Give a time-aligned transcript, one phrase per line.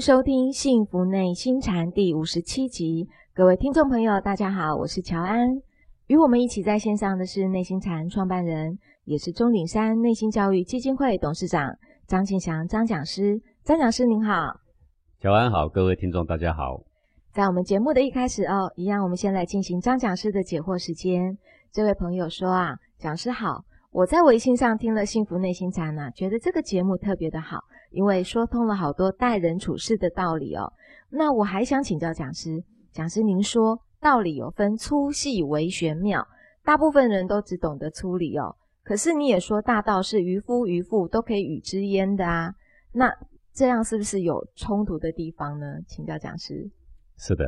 [0.00, 5.60] 收听《幸福内心禅》第五十七集，各位听众朋友，大家好，我是乔安。
[6.06, 11.76] 与我们一起在线上的是内心禅创办人，也是钟鼎山内心教育基金会董事长
[12.06, 13.38] 张庆祥张讲师。
[13.62, 14.58] 张讲师您好，
[15.20, 16.80] 乔安好，各位听众大家好。
[17.34, 21.36] 在我们节目的一开始哦，一样我们先来进行张讲师的解惑时间。
[21.70, 23.62] 这位朋友说啊，讲师好，
[23.92, 27.58] 我在微信上听了《幸福内心禅》呢，觉得这个节目特别的好。
[27.90, 30.72] 因为说通了好多待人处事的道理哦，
[31.10, 36.26] 那我还想请教讲师，讲师您说道理有分粗细为玄妙，
[36.64, 42.54] 大部分人都只懂得粗理哦，可是你也说大道是渔夫渔妇都可以与之焉的啊，
[42.92, 43.12] 那
[43.52, 45.66] 这样是不是有冲突的地方呢？
[45.86, 46.70] 请教讲师。
[47.18, 47.44] 是的，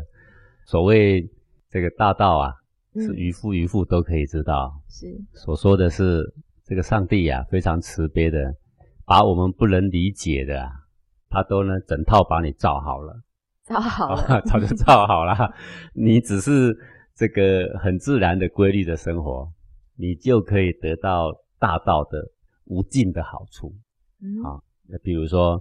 [0.66, 1.30] 所谓
[1.70, 2.52] 这个大道啊，
[2.96, 6.22] 是渔夫渔妇都可以知道，是所说的是
[6.64, 8.38] 这个上帝呀，非常慈悲的。
[9.12, 10.66] 把我们不能理解的，
[11.28, 13.12] 他都呢整套把你造好了，
[13.62, 15.52] 造好了， 早就造好了。
[15.92, 16.74] 你只是
[17.14, 19.46] 这个很自然的规律的生活，
[19.98, 22.24] 你就可以得到大道的
[22.64, 23.74] 无尽的好处。
[24.42, 24.56] 啊，
[24.88, 25.60] 那比如说，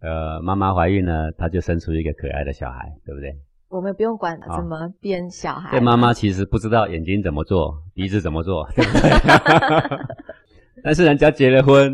[0.00, 3.30] 呃，妈妈怀孕了，她就生出一个可爱的小孩，对不对？
[3.68, 5.68] 我们不用管怎么变小孩。
[5.70, 10.16] 这妈妈其实不知道眼睛怎么做，鼻子怎么做，对不对？
[10.82, 11.92] 但是人家结了婚。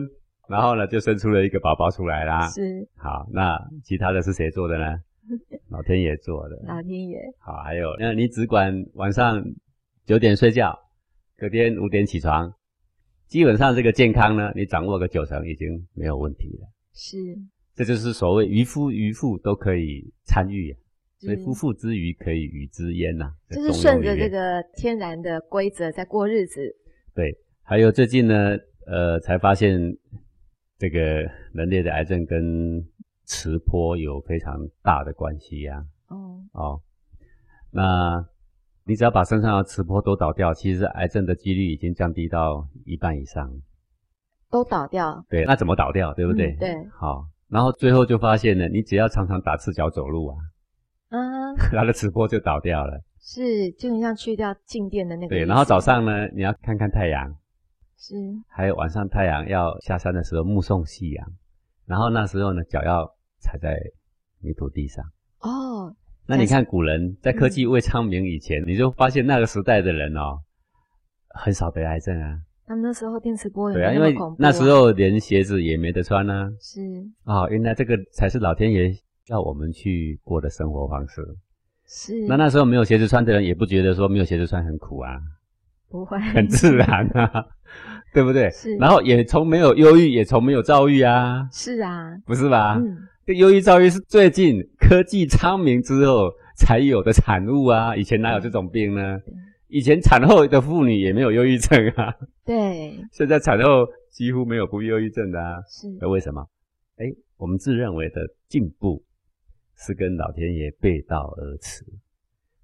[0.48, 2.46] 然后呢，就生出了一个宝宝出来啦。
[2.48, 2.86] 是。
[2.96, 4.84] 好，那其他的是谁做的呢？
[5.70, 6.56] 老天爷做的。
[6.66, 7.18] 老天爷。
[7.38, 9.42] 好，还有，那你只管晚上
[10.04, 10.78] 九点睡觉，
[11.38, 12.52] 隔天五点起床，
[13.26, 16.68] 基本上这个健康呢，你掌握个九成已经没有问题了。
[16.92, 17.16] 是。
[17.74, 20.76] 这就是所谓渔夫渔妇都可以参与，
[21.18, 23.32] 所以夫妇之渔可以与之焉呐。
[23.48, 26.60] 就是顺着这个天然的规则在过日子。
[27.14, 27.34] 对。
[27.62, 29.80] 还有最近呢，呃，才发现。
[30.78, 31.00] 这个
[31.52, 32.84] 人类的癌症跟
[33.24, 35.84] 磁波有非常大的关系呀。
[36.08, 36.80] 哦哦，
[37.70, 38.24] 那
[38.84, 43.50] 你只要把身上的磁波都倒掉，其实癌症的几率已经降低到一半以上。
[44.50, 45.24] 都倒掉？
[45.28, 46.12] 对，那怎么倒掉？
[46.14, 46.54] 对不对？
[46.56, 46.76] 对。
[46.92, 50.36] 好，然后最后就发现了，你只要常常打赤脚走路啊，
[51.08, 53.00] 啊，它 的磁波就倒掉了。
[53.18, 55.28] 是，就很像去掉静电的那个。
[55.34, 57.34] 对，然后早上呢，你要看看太阳。
[57.96, 58.14] 是，
[58.48, 61.26] 还有晚上太阳要下山的时候目送夕阳，
[61.86, 63.06] 然后那时候呢脚要
[63.40, 63.78] 踩在
[64.40, 65.04] 泥土地上。
[65.40, 65.94] 哦，
[66.26, 70.38] 那你看古人在科技未昌明以前，你就发现那个时代的人哦，
[71.28, 72.38] 很少得癌症啊。
[72.66, 76.50] 他们那时候电磁波对啊，因为那时候连鞋子也没得穿呢。
[76.60, 76.80] 是
[77.24, 78.90] 啊，原来这个才是老天爷
[79.26, 81.22] 要我们去过的生活方式。
[81.86, 85.20] 是，那那时候没有鞋子穿的人也不觉得说没有鞋子穿很苦啊。
[85.90, 87.46] 不会，很自然啊，
[88.12, 88.50] 对不对？
[88.50, 88.76] 是。
[88.76, 91.48] 然后也从没有忧郁，也从没有躁郁啊。
[91.52, 92.76] 是啊，不是吧？
[92.78, 92.96] 嗯。
[93.26, 97.96] 这忧郁、躁郁是最近科技昌明之后才有的产物啊。
[97.96, 99.18] 以前哪有这种病呢？
[99.68, 102.14] 以前产后的妇女也没有忧郁症啊。
[102.44, 102.96] 对。
[103.12, 105.56] 现在产后几乎没有不忧郁症的啊。
[105.68, 105.88] 是。
[106.00, 106.46] 那为什么？
[106.96, 107.06] 哎，
[107.38, 109.02] 我们自认为的进步
[109.76, 111.84] 是跟老天爷背道而驰，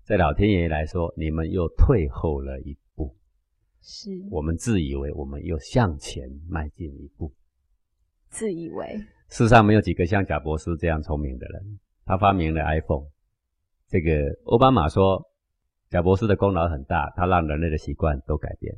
[0.04, 2.76] 在老天爷来说，你们又退后了一。
[3.82, 7.32] 是我们自以为我们又向前迈进一步，
[8.28, 11.78] 自以为世上没有几个像贾博士这样聪明的人。
[12.04, 13.06] 他发明了 iPhone，
[13.88, 14.10] 这个
[14.44, 15.24] 奥巴马说
[15.88, 18.76] 贾博士的功劳很大，他让人类的习惯都改变。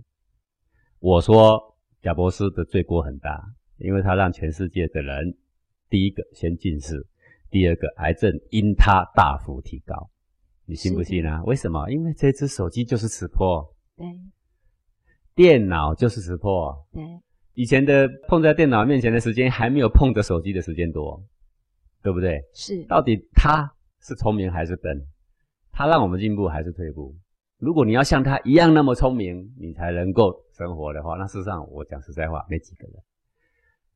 [0.99, 3.43] 我说贾博士的罪过很大，
[3.79, 5.37] 因为他让全世界的人
[5.89, 7.07] 第一个先近视，
[7.51, 10.11] 第二个癌症因他大幅提高。
[10.65, 11.43] 你信不信啊？
[11.45, 11.91] 为什么？
[11.91, 13.75] 因为这只手机就是磁波。
[13.97, 14.07] 对。
[15.35, 17.03] 电脑就是识破，对，
[17.55, 21.23] 以前的碰在电脑面前的时间还没有碰着手机的时间多，
[22.03, 22.43] 对不对？
[22.55, 23.71] 是，到底他
[24.01, 25.07] 是聪明还是笨？
[25.73, 27.15] 他让我们进步还是退步？
[27.59, 32.97] 如果你要像他一样那么聪明，你才能够生活的话，那事实上我讲实在话，没几个人。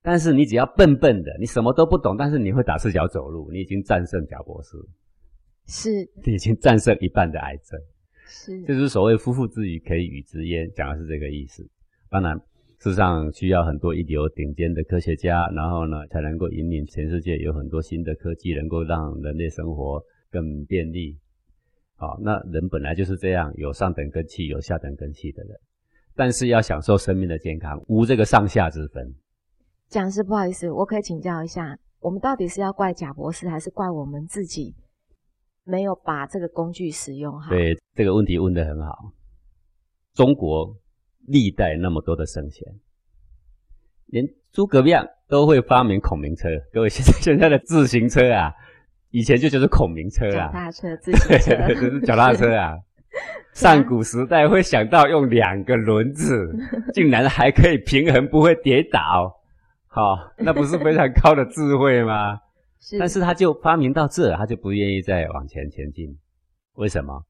[0.03, 4.79] 但是你只要笨笨的，你什么都不懂，但是你会打赤脚走路，你已经战胜贾博士，
[5.67, 7.79] 是，你已经战胜一半的癌症。
[8.26, 11.67] 是，就是所谓夫妇之谊可以与之焉，讲的是这个意思。
[12.11, 12.38] 当然，
[12.81, 21.19] 世上需要很多一流顶尖的科学家，然后呢，才能够引领全世界有很多新的科技，能够让人类生活更便利。
[21.96, 25.56] 好，那人本来就是这样，有上等根器，有下等根器的人。
[26.14, 29.14] 但是要享受生命的健康，无这个上下之分。
[29.88, 34.75] 讲师，不好意思，我可以请教一下，我们到底是要怪贾博士，还是怪我们自己？
[35.67, 37.51] 没有把这个工具使用好。
[37.51, 39.13] 对这个问题问得很好。
[40.15, 40.77] 中国
[41.27, 42.65] 历代那么多的圣贤，
[44.07, 46.49] 连诸葛亮都会发明孔明车。
[46.73, 48.53] 各位，现在现在的自行车啊，
[49.11, 52.75] 以前就就是孔明车啊，脚踏车、自行车， 就是脚踏车啊。
[53.55, 56.55] 上古时代会想到用两个轮子，
[56.95, 59.35] 竟然还可以平衡，不会跌倒，
[59.87, 62.39] 好，那不是非常高的智慧吗？
[62.87, 66.17] 是但是他就发明到这，他就不愿意再往前前进。
[66.75, 67.27] 为什么？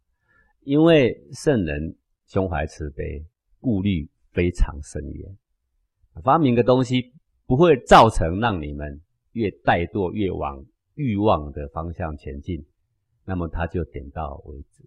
[0.61, 3.25] 因为圣人胸怀慈悲，
[3.59, 5.35] 顾虑非常深远。
[6.23, 7.15] 发明的东西
[7.47, 9.01] 不会造成让你们
[9.33, 10.63] 越怠惰越往
[10.95, 12.67] 欲望的方向前进，
[13.25, 14.85] 那么他就点到为止。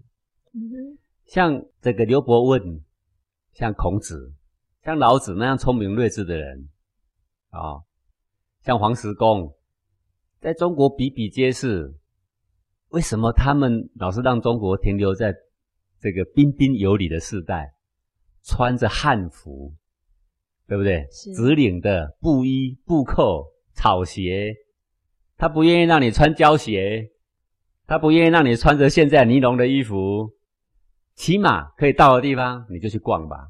[0.53, 2.83] 嗯，像这个刘伯温，
[3.53, 4.31] 像孔子，
[4.83, 6.69] 像老子那样聪明睿智的人，
[7.49, 7.81] 啊、
[8.61, 9.55] 像黄石公，
[10.39, 11.93] 在中国比比皆是。
[12.89, 15.31] 为什么他们老是让中国停留在
[15.99, 17.71] 这个彬彬有礼的时代，
[18.43, 19.71] 穿着汉服，
[20.67, 21.07] 对不对？
[21.11, 24.55] 是直领的布衣、布扣、草鞋，
[25.37, 27.11] 他不愿意让你穿胶鞋，
[27.85, 30.31] 他不愿意让你穿着现在尼龙的衣服，
[31.13, 33.49] 骑马可以到的地方你就去逛吧，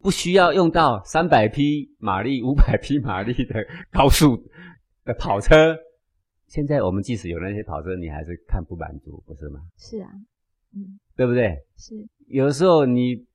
[0.00, 4.36] 不需要用到三百匹马力、五百匹马力的高速
[5.06, 5.74] 的跑车。
[6.46, 9.60] 现在我们即使有那些跑车，你还是看不满足，不是吗？
[9.76, 10.10] 是啊，
[10.74, 11.58] 嗯，对不对？
[11.76, 11.94] 是，
[12.28, 13.26] 有的时候你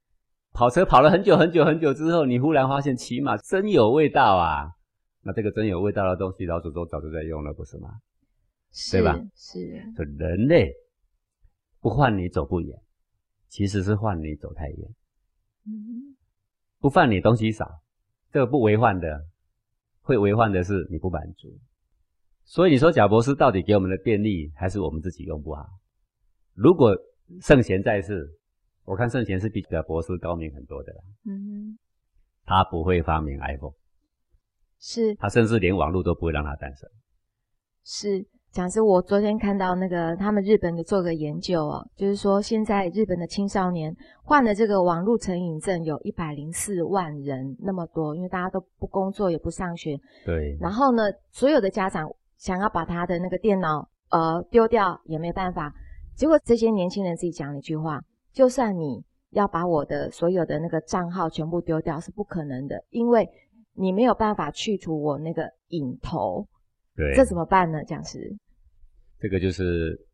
[0.53, 4.71] 跑车跑了很久很久很久之后，你忽然发现骑马真有味道啊！
[5.23, 7.99] 那这个真有味道的东西，老祖宗早就在用了，不是吗？
[8.91, 9.19] 对吧？
[9.35, 10.73] 是，说人类
[11.79, 12.79] 不换你走不远，
[13.49, 14.95] 其实是换你走太远。
[15.65, 16.15] 嗯
[16.79, 17.81] 不犯你东西少，
[18.31, 19.27] 这个不为患的，
[20.01, 21.55] 会为患的是你不满足。
[22.51, 25.65] 所以你说贾博士到底给我们的便利，还是我们自己用不好？
[26.53, 26.94] 如果
[27.39, 28.27] 圣贤在世，
[28.83, 31.00] 我看圣贤是比贾博士高明很多的啦。
[31.25, 31.80] 嗯哼，
[32.44, 33.71] 他不会发明 iPhone，
[34.81, 36.89] 是他甚至连网络都不会让它诞生。
[37.86, 55.71] 是，讲是我昨天看到那个他们日本的做个研究哦，就是说现在日本的青少年患了这个网络成瘾症有一百零四万人那么多，因为大家都不工作也不上学，对，然后呢，所有的家长想要把他的那个电脑呃丢掉也没办法，
[56.15, 58.01] 结果这些年轻人自己讲了一句话：
[58.33, 63.29] 就算你要把我的所有的那个账号全部丢掉是不可能的，因为
[63.73, 66.47] 你没有办法去除我那个影头，
[66.95, 67.83] 对，这怎么办呢？
[67.83, 68.35] 讲师，
[69.19, 70.07] 这个就是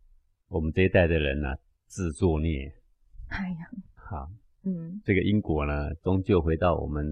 [0.50, 2.69] 我们这一代的人呢、自作孽。
[3.29, 4.27] 哎呀，好，
[4.65, 7.06] 嗯，这个因果呢，终究回到我们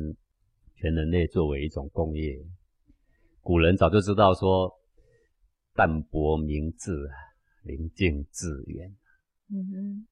[0.76, 2.38] 全人类作为一种工业。
[3.40, 4.70] 古人早就知道说，
[5.76, 7.14] 淡泊明志啊，
[7.64, 8.92] 宁静致远。
[9.52, 10.08] 嗯哼，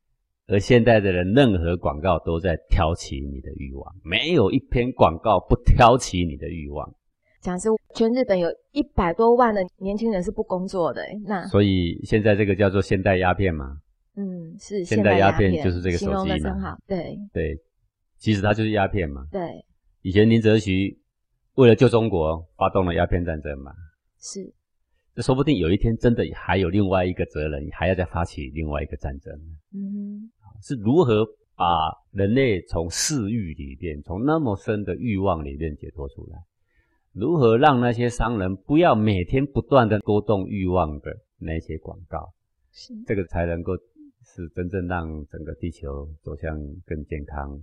[0.48, 6.94] 而现在的人，任何广告都在挑起你的欲望，没有一篇广告不挑起你的欲望。
[7.42, 13.82] 讲师，全日本有一百多万的年轻人是不工作的，那所以现在这个叫做现代鸦片嘛，
[14.16, 17.58] 嗯是现代鸦鸦片就是这个手形容的机嘛真好，对对，
[18.18, 19.26] 其实它就是鸦片嘛。
[19.32, 19.42] 对
[20.04, 20.98] 以前林则徐
[21.56, 23.74] 为了救中国，发动了鸦片战争嘛。
[24.20, 24.54] 是，这
[25.22, 29.34] 说不定有一天真的还有另外一个责任，还要再发起另外一个战争，
[29.74, 31.66] 嗯是如何把
[32.12, 36.40] 人类从嗜欲里面，从那么深的欲望里面解脱出来？
[37.12, 42.34] 如何让那些商人不要每天不断的勾动欲望的那些广告？
[42.72, 43.74] 是，这个才能够
[44.24, 47.62] 是真正让整个地球走向更健康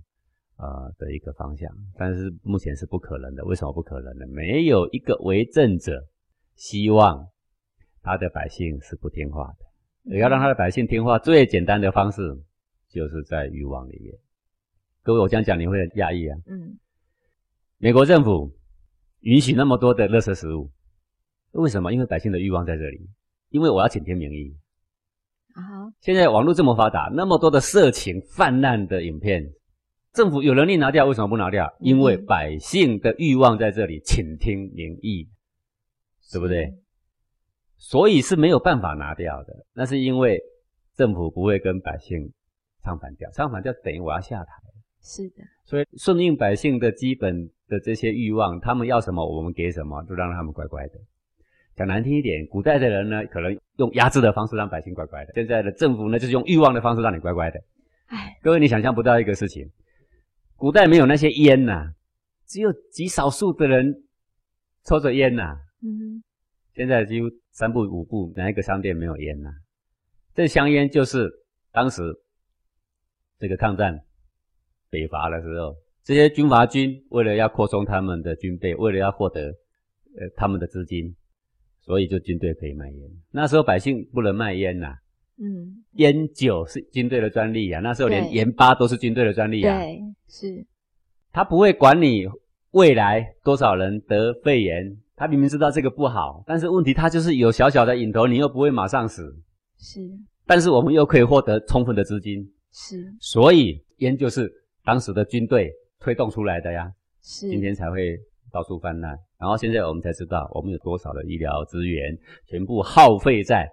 [0.55, 1.69] 呃的一个方向。
[1.97, 4.25] 但是目前是不可能的，为什么不可能呢？
[4.27, 6.01] 没有一个为政者
[6.55, 7.27] 希望
[8.01, 10.17] 他的百姓是不听话的。
[10.17, 12.21] 要让他的百姓听话，最简单的方式
[12.89, 14.13] 就是在欲望里面。
[15.03, 16.37] 各位，我这样讲你会很讶异啊！
[16.47, 16.77] 嗯
[17.77, 18.55] 美国政府
[19.21, 20.71] 允许那么多的垃圾食物，
[21.51, 21.91] 为什么？
[21.91, 23.09] 因为百姓的欲望在这里，
[23.49, 24.55] 因为我要请天明义。
[25.53, 29.51] 啊现在网络这么发达，那么多的色情泛滥的影片，
[30.13, 31.75] 政府有能力拿掉，为什么不拿掉？
[31.79, 35.29] 因为嗯百姓的欲望在这里，请听民意，
[36.31, 36.80] 对不对？
[37.81, 39.65] 所以是没有办法拿掉的。
[39.73, 40.39] 那是因为
[40.95, 42.31] 政府不会跟百姓
[42.83, 44.51] 唱反调，唱反调等于我要下台。
[45.01, 50.93] 是的，所以顺应百姓的基本的这些欲望，他们要什么我们给什么，就让他们乖乖的。
[51.75, 57.59] 讲难听一点，古代的人呢，可能用压制的方式让百姓乖乖的；现在的政府呢，就是用欲望的方式让你乖乖的。
[58.05, 59.67] 哎，各位，你想象不到一个事情，
[60.55, 61.91] 古代没有那些烟呐、
[62.45, 64.03] 只有极少数的人
[64.85, 66.21] 抽着烟呐、嗯
[66.73, 69.49] 现在几乎三步五步，哪一个商店没有烟呐、
[70.33, 71.29] 这香烟就是
[71.71, 72.01] 当时
[73.37, 73.99] 这个抗战
[74.89, 79.47] 北伐的时候，这些军阀军为了要扩充他们的军备，为了要获得
[80.17, 81.15] 呃他们的资金，
[81.81, 83.09] 所以就军队可以卖烟。
[83.31, 84.95] 那时候百姓不能卖烟呐，
[85.37, 87.81] 嗯，烟酒是军队的专利啊。
[87.81, 89.77] 那时候连盐巴都是军队的专利啊。
[89.77, 90.65] 对，是，
[91.31, 92.25] 他不会管你
[92.71, 99.31] 未来多少人得肺炎，他明明知道这个不好，但是问题他就是有小小的瘾头，你又不会马上死，
[99.77, 100.01] 是，
[100.47, 104.51] 但是我们又可以获得充分的资金，是，所以烟就是
[104.83, 108.17] 当时的军队推动出来的呀，是，今天才会
[108.51, 109.15] 到处泛滥。
[109.37, 113.69] 然后现在我们才知道，我们有多少的医疗资源全部耗费在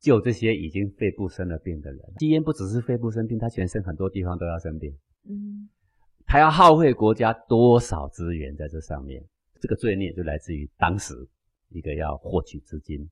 [0.00, 2.00] 救这些已经肺部生了病的人。
[2.18, 4.90] 吸烟不只是肺部生病，他全身很多地方都要生病。
[5.28, 5.68] 嗯，
[6.24, 9.22] 他要耗费国家多少资源在这上面？
[9.60, 11.14] 这个罪孽就来自于当时
[11.70, 13.08] 一个要获取资金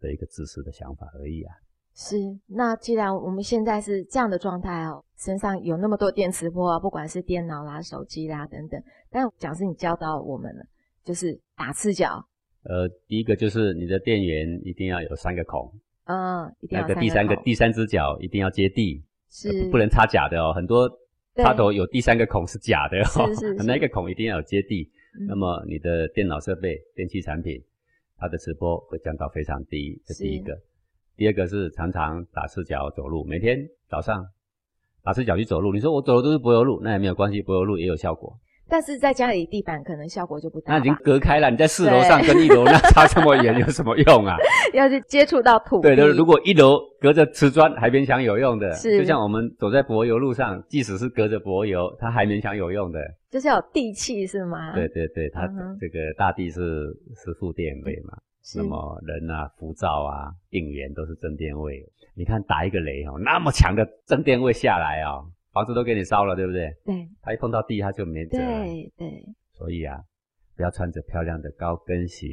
[0.00, 1.54] 的一个自私的想法而已啊。
[1.94, 2.16] 是。
[2.46, 10.64] 那既然我们现在是这样的状态哦，身上有那么多电磁波啊，不管是电脑啦、手机啦等等，但讲是你教导我们了，
[11.04, 12.24] 就是打赤脚，
[12.62, 15.72] 呃，第一个就是你的电源一定要有三个孔，
[16.04, 20.52] 嗯，一定要那个第三个第三只脚一定要接地，是呃不不能插假的哦。
[20.54, 20.88] 很多
[21.34, 24.88] 插头有第三个孔是假的哦，是 是是那个孔一定要有接地。
[25.14, 27.62] 嗯那么你的电脑设备、电器产品，
[28.16, 30.58] 它的磁波会降到非常低，这是第一个。
[31.16, 34.24] 第二个是常常打赤脚走路，每天早上
[35.02, 35.72] 打赤脚去走路。
[35.72, 38.38] 你说我走的都是柏油路，那也没有关系，柏油路也有效果。
[38.68, 44.36] 但是在家里地板可能效果就不大，那已经隔开了，你在四楼上跟一楼那差这么远有什么用啊？
[44.74, 53.00] 要去接触到土，对的，如果一楼隔着瓷砖还勉强有用的，是就像我们走在柏油路上，即使是隔着柏油，它还勉强有用的。
[53.30, 54.72] 就是要有地气是吗？
[54.74, 55.46] 对，对对，它
[55.80, 56.60] 这个大地是
[57.14, 61.82] 是负电位嘛，是那么人啊、浮躁啊、病源都是正电位。
[62.14, 66.70] 你看打一个雷哦，那么强的正电位下来哦，房子都给你烧了，对不对？
[66.84, 68.64] 对他一碰到地，他就没辙了。
[68.64, 69.98] 对对，所以啊，
[70.56, 72.28] 不要穿着漂亮的高跟鞋。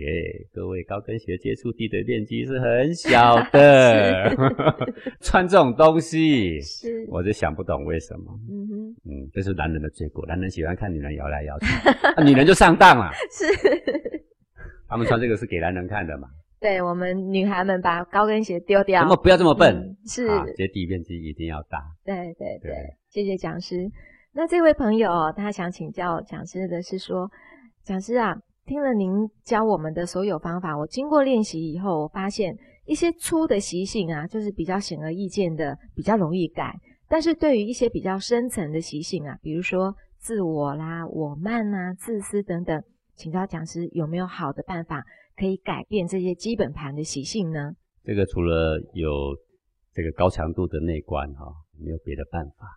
[0.54, 4.36] 各位，高跟鞋接触地的面积是很小的，
[5.22, 8.40] 穿这种东西，是，我就想不懂为什么。
[8.50, 11.66] 嗯哼，嗯，这是男人的罪过，男人喜欢看女人摇来摇去，
[12.18, 13.12] 那 女人就上当了。
[13.32, 13.46] 是。
[14.88, 16.28] 他们穿这个是给男人看的嘛？
[16.60, 19.76] 对我们女孩们把高跟鞋丢掉，那么不要这么笨？
[19.76, 21.80] 嗯是，啊，接地面积一定要大。
[22.04, 22.74] 对对对对，
[23.16, 23.90] 谢谢讲师。
[24.34, 27.32] 那这位朋友哦他想请教讲师的是说，
[27.82, 29.10] 讲师啊，听了您
[29.46, 32.54] 教我们的所有方法，我经过练习以后，我发现
[32.84, 36.78] 一些粗的习性啊，就是比较显而易见的，比较容易改。
[37.08, 42.84] 但是对于一些比较深层的习性啊，比如说自我啦、我慢啊、自私等等，
[43.16, 45.02] 请教讲师有没有好的办法
[45.38, 47.72] 可以改变这些基本盘的习性呢？
[48.04, 49.10] 这个除了有
[49.94, 51.46] 这个高强度的内观哈、
[51.80, 52.68] 没有别的办法，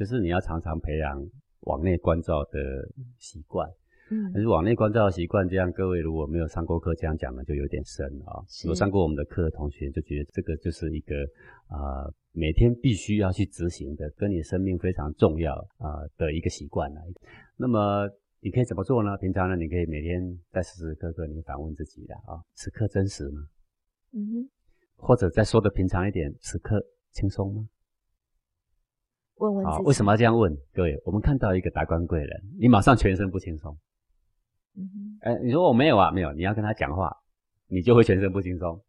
[0.00, 1.22] 就是你要常常培养
[1.60, 2.58] 往内关照的
[3.18, 3.68] 习惯。
[4.12, 8.42] 嗯但是往内关照的习惯，这样各位如果没有上过课，这样讲的就有点深了啊。
[8.48, 11.14] 是有上过我们的课的同学就觉得这个就是一个
[11.68, 17.00] 啊、呃每天必须要去执行的，跟你生命非常重要啊、呃的一个习惯了。
[17.56, 18.08] 那么
[18.40, 19.16] 你可以怎么做呢？
[19.18, 23.42] 平常呢，你可以每天在时时刻刻你反问自己的啊，此刻真实吗？
[24.12, 24.50] 嗯哼，
[24.96, 26.80] 或者再说的平常一点，此刻
[27.12, 27.68] 轻松吗？
[29.40, 29.84] 啊，问问自己。
[29.84, 30.54] 为什么要这样问？
[30.74, 33.76] 各位，我们看到一个达官贵人，你马上全身不轻松。
[34.76, 37.10] 嗯哼，哎，你说我没有啊，没有，你要跟他讲话，
[37.68, 38.80] 你就会全身不轻松。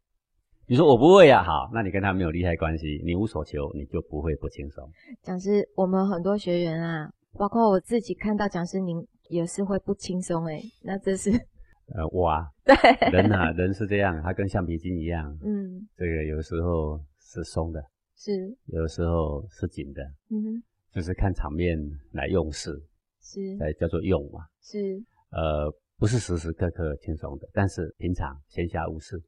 [0.66, 4.88] 你说我不会啊，好，那你跟他没有利害关系，你无所求，你就不会不轻松。
[5.22, 11.30] 讲师，我们很多学员啊，包括我自己看到讲师您也是会不轻松诶，那这是
[11.94, 12.74] 呃，我啊， 对，
[13.10, 17.84] 人啊，人是这样，他跟橡皮筋一样，嗯，这个有时候是松的，
[18.24, 20.00] 是，有时候是紧的，
[20.30, 20.62] 嗯哼，
[20.92, 21.76] 就是看场面
[22.12, 22.80] 来用事，
[23.20, 24.46] 是才叫做用嘛。
[24.60, 29.20] 是，呃，不是时时刻刻轻松的，但是平常闲暇无事，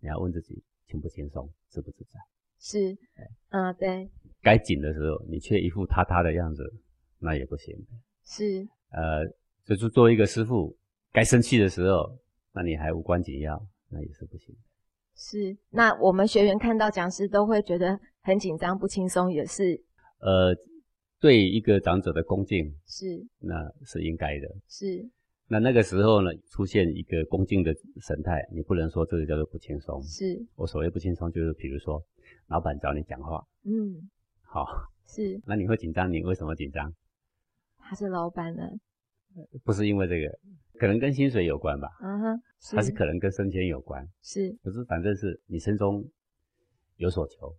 [0.00, 2.18] 你要问自己轻不轻松，自不自在。
[2.58, 2.98] 是，
[3.50, 4.10] 嗯，对，
[4.42, 6.64] 该紧的时候，你却一副塌塌的样子，
[7.20, 7.72] 那也不行。
[8.24, 9.24] 是，呃，
[9.64, 10.76] 就是作为一个师傅，
[11.12, 12.18] 该生气的时候，
[12.52, 14.52] 那你还无关紧要，那也是不行。
[15.14, 15.56] 是。
[15.70, 19.82] 那我们学员看到讲师都会觉得很紧张、不轻松，也是，
[20.20, 20.54] 呃，
[21.18, 24.48] 对一个长者的恭敬，是，那是应该的。
[24.68, 25.10] 是，
[25.48, 30.00] 那那个时候呢，出现一个恭敬的神态，你不能说这个叫做不轻松。
[30.04, 32.00] 是，我所谓不轻松，就是比如说，
[32.46, 34.08] 老板找你讲话，嗯，
[34.42, 34.64] 好，
[35.08, 36.94] 是，那你会紧张，你为什么紧张？
[37.78, 38.62] 他是老板呢，
[39.64, 40.38] 不是因为这个，
[40.78, 44.08] 可能跟薪水有关吧，嗯哼，是，还是可能跟升迁有关。
[44.22, 44.56] 是。
[44.62, 46.08] 可是反正是你心中
[46.96, 47.52] 有所求，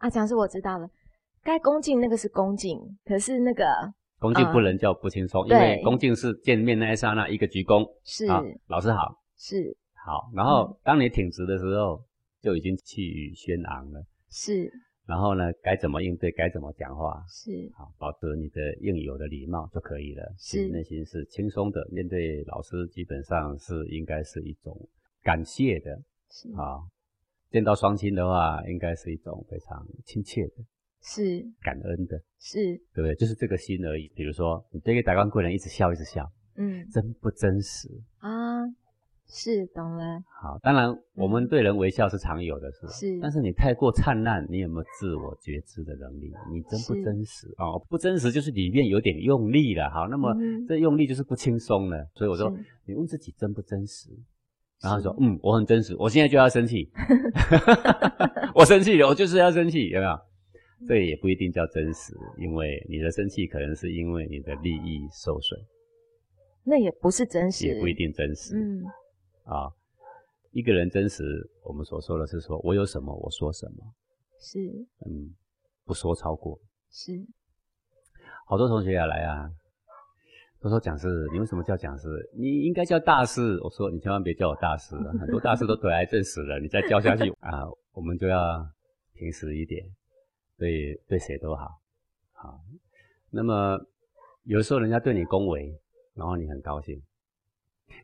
[0.00, 0.88] 啊，讲是我知道了，
[1.42, 3.64] 该恭敬那个是恭敬，可是那个
[4.18, 10.30] 恭敬嗯不能叫不轻松，因对为恭敬是见面那一刹那一个鞠躬，是啊，老师好，是好。
[10.34, 12.02] 然后嗯当你挺直的时候，
[12.40, 14.02] 就已经气宇轩昂了。
[14.30, 14.72] 是
[15.06, 20.22] 然后呢，该怎么应对，该怎么讲话，是好，保持你的应有的礼貌就可以了。
[20.38, 24.74] 是内心是轻松的，面对老师基本上是应该是一种
[25.22, 25.90] 感谢的
[26.30, 26.80] 是啊。
[27.50, 30.54] 见到双亲的话，应该是一种非常亲切的、
[31.02, 33.14] 是感恩的，是对不对？
[33.16, 34.08] 就是这个心而已。
[34.14, 37.88] 比如说，你对一个达官贵人一直笑，一直笑，嗯真不真实？
[38.18, 38.60] 啊
[39.32, 46.32] 是懂了好，当然我们对人微笑是常有的是吧是但是你太过灿烂，你有没有自我觉知的能力？
[46.50, 47.78] 你真不真实哦？
[47.88, 49.88] 不真实就是里面有点用力了。
[49.88, 50.34] 好，那么
[50.66, 52.04] 这用力就是不轻松了。
[52.16, 52.52] 所以我说
[52.84, 54.10] 你问自己真不真实？
[54.82, 56.90] 然后是说，嗯，我很真实，我现在就要生气，
[58.54, 60.18] 我生气了，我就是要生气，有没有？
[60.88, 65.60] 这也不一定叫真实，因为你的生气可能是因为你的利益受损，
[66.64, 68.56] 那也不是真实，也不一定真实。
[68.56, 68.82] 嗯
[69.44, 69.68] 啊，
[70.52, 71.22] 一个人真实，
[71.64, 73.92] 我们所说的是说我有什么我说什么，
[74.40, 74.58] 是
[75.04, 75.34] 嗯，
[75.84, 76.58] 不说超过。
[76.90, 77.12] 是
[78.46, 79.50] 好多同学要来啊，
[80.60, 82.06] 都说讲师，你为什么叫讲师？
[82.36, 83.58] 你应该叫大师。
[83.62, 87.64] 我说你千万别叫我大师了，很多大师都得癌症死了，你再叫下去啊，
[87.94, 88.62] 我们就要
[89.14, 89.82] 平时一点，
[90.58, 91.80] 对对谁都好。
[92.32, 92.60] 好，
[93.30, 93.78] 那么
[94.44, 95.74] 有时候人家对你恭维，
[96.14, 97.02] 然后你很高兴，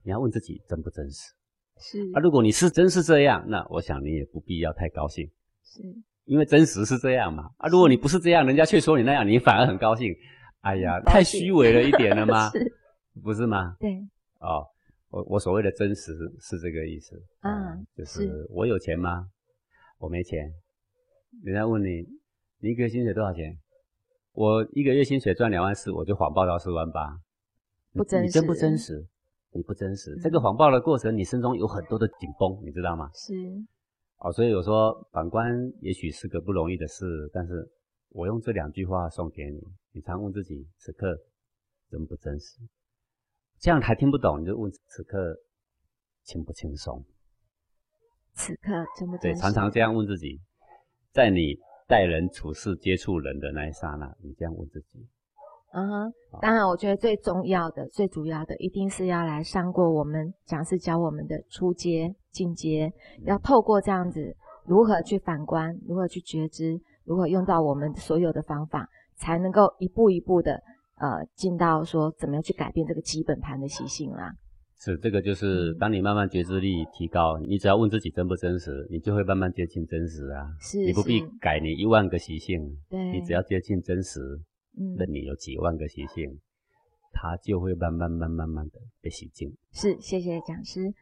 [0.02, 1.34] 你要问自己真不真实。
[1.78, 5.30] 是啊，如果你是真是这样，那我想你也不必要太高兴，
[5.62, 5.82] 是
[6.24, 7.50] 因为真实是这样嘛。
[7.58, 10.16] 啊，如果你不是这样，人家却说你那样，你反而很高兴。
[10.62, 12.50] 哎呀，太虚伪了一点了吗？
[13.14, 13.76] 是不是吗？
[13.80, 13.98] 对
[14.40, 14.66] 哦，
[15.10, 17.16] 我我所谓的真实是这个意思。
[17.40, 19.26] 啊嗯就是我有钱吗？
[19.98, 20.52] 我没钱。
[21.44, 22.06] 人家问你，
[22.60, 23.56] 你一个月薪水多少钱？
[24.32, 27.18] 我一个月薪水赚两万四，我就谎报到四万八。
[27.94, 29.06] 不真实你真不真实？
[29.52, 30.14] 你不真实。
[30.14, 33.08] 嗯这个谎报的过程，你心中有很多的紧绷，你知道吗？
[33.14, 33.32] 是
[34.18, 37.66] 哦，所以我说反观也许是个不容易的事，但是
[38.16, 39.60] 我用这两句话送给你，
[39.92, 41.14] 你常问自己：此刻
[41.90, 42.56] 真不真实？
[43.60, 45.36] 这样还听不懂，你就问此刻
[46.24, 47.04] 轻不轻松？
[48.32, 49.42] 此刻真不对，真实？
[49.42, 50.40] 常常这样问自己，
[51.12, 55.06] 在你待人处事、接触人的那一刹那，你这样问自己。
[55.74, 62.90] 嗯哼，当然，我觉得最重要的、最主要的，一定是要来上过我们讲师教我们的初阶、进阶，
[63.26, 70.60] 要透过这样子，如何去反观，如何去觉知，如何用到我们所有的方法，才能够一步一步的
[70.98, 74.34] 呃进到说怎么样去改变这个基本盘的习性啦。
[74.78, 80.46] 是，这个就是嗯当你慢慢觉知力提高，你只要问自己真不真实，你就会慢慢接近真实啊。
[80.60, 84.20] 是，你不必改你一万个习性，对，你只要接近真实，
[84.78, 86.30] 嗯那你有几万个习性，
[87.12, 89.50] 它就会慢慢、慢、慢慢的被洗净。
[89.72, 90.92] 是，谢谢讲师。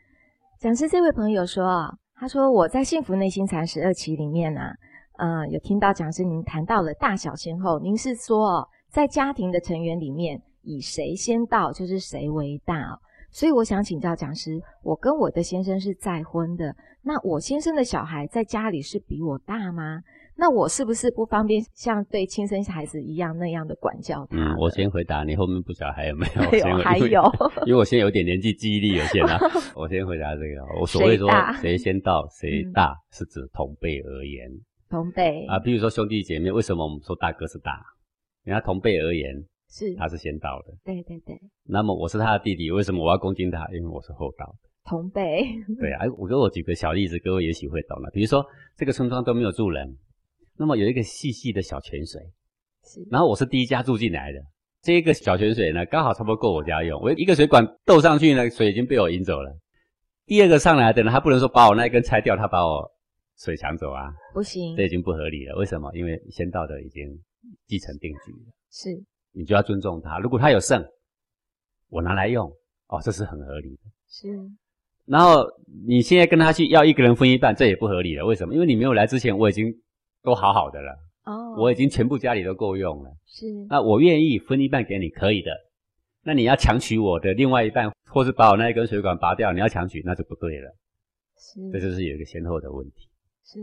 [0.61, 4.73] 讲师这位朋友说啊，他说我在幸福内心禅十二期里面呢、啊，
[5.16, 12.98] 呃，有听到讲师您谈到了大小先后，您是说哦，在家庭的成员里面，以谁先到就是谁为大哦。
[13.31, 20.00] 所以我想请教讲师，我跟我的先生是再婚的，那我先生的小孩在家里是比我大吗？
[20.37, 24.37] 那我是不是不方便像对亲生孩子一样那样的管教他？
[24.37, 26.42] 嗯，我先回答，你后面不晓得还有没有？
[26.70, 27.22] 有还有
[27.66, 29.38] 因为我现在有点年纪，记忆力有限啊。
[29.77, 34.50] 我先回答这个，我所谓说谁先到 谁嗯大，是指同辈而言
[34.88, 35.59] 同辈啊。
[35.59, 37.83] 比如说兄弟姐妹，为什么我们说大哥是大？
[38.44, 39.35] 人家同辈而言，
[39.70, 40.75] 是，他是先到的。
[40.85, 43.66] 对对对，那么我是他的弟弟，为什么我要恭敬他？
[43.73, 44.68] 因为我是后到的。
[44.85, 45.42] 同辈
[45.81, 48.11] 对啊，哎，我给我举个小例子，各位也许会懂了。
[48.12, 48.44] 比如说
[48.77, 49.97] 这个村庄都没有住人，
[50.59, 52.20] 那么有一个细细的小泉水，
[52.85, 54.38] 是然后我是第一家住进来的。
[54.83, 57.01] 这个小泉水呢，刚好差不多够我家用。
[57.01, 59.51] 我一个水管斗上去呢，水已经被我引走了。
[60.27, 62.87] 第二个上来的呢，他不能说把我那一根拆掉，他把我
[63.38, 65.57] 水抢走啊，不行这，已经不合理了。
[65.57, 65.90] 为什么？
[65.94, 67.09] 因为先到的已经
[67.66, 70.18] 继承定局了，是你就要尊重他。
[70.18, 70.85] 如果他有剩，
[71.88, 72.49] 我拿来用，
[72.88, 73.83] 哦，这是很合理的。
[74.09, 74.29] 是
[75.07, 75.44] 然后
[75.87, 78.25] 你现在跟他去要一个人分一半，这也不合理了。
[78.25, 78.55] 为什么？
[78.55, 79.70] 因为你没有来之前，我已经
[80.23, 83.11] 都好好的了，哦，我已经全部家里都够用了。
[83.27, 85.51] 是那我愿意分一半给你，可以的。
[86.23, 90.75] 那你要强取我的另外一半，或是把我那一根水管拔掉，你要强取，那就不对了。
[91.37, 93.09] 是这就是有一个先后的问题。
[93.44, 93.61] 是。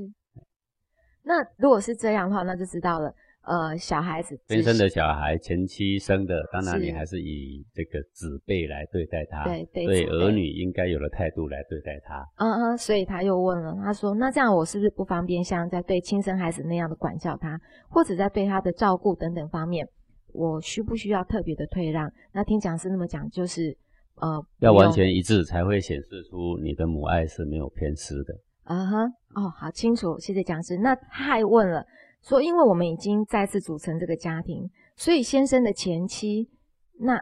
[1.24, 3.14] 那如果是这样的话，那就知道了。
[3.44, 12.24] 呃，小孩子天生的小孩，前妻生的，当然你还是以这个子辈来对待他，对对儿女应该有的态度来对待他。
[12.38, 19.88] 嗯嗯，所以他又问了，他说：“那这样我是不是不方便像在对亲生孩子那样的管教他，或者在对他的照顾等等方面，
[20.34, 22.08] 我需不需要特别的退让？
[22.32, 23.76] 那听讲师那么讲，就是
[24.18, 28.36] 呃，要完全一致才会显示出你的母爱是没有偏私的。
[28.64, 29.04] 啊哈，
[29.36, 30.78] 哦，好清楚，谢谢讲师。
[30.78, 31.86] 那他还问了，
[32.22, 36.50] 说因为我们已经再次组成这个家庭，所以先生的前妻，
[37.00, 37.20] 那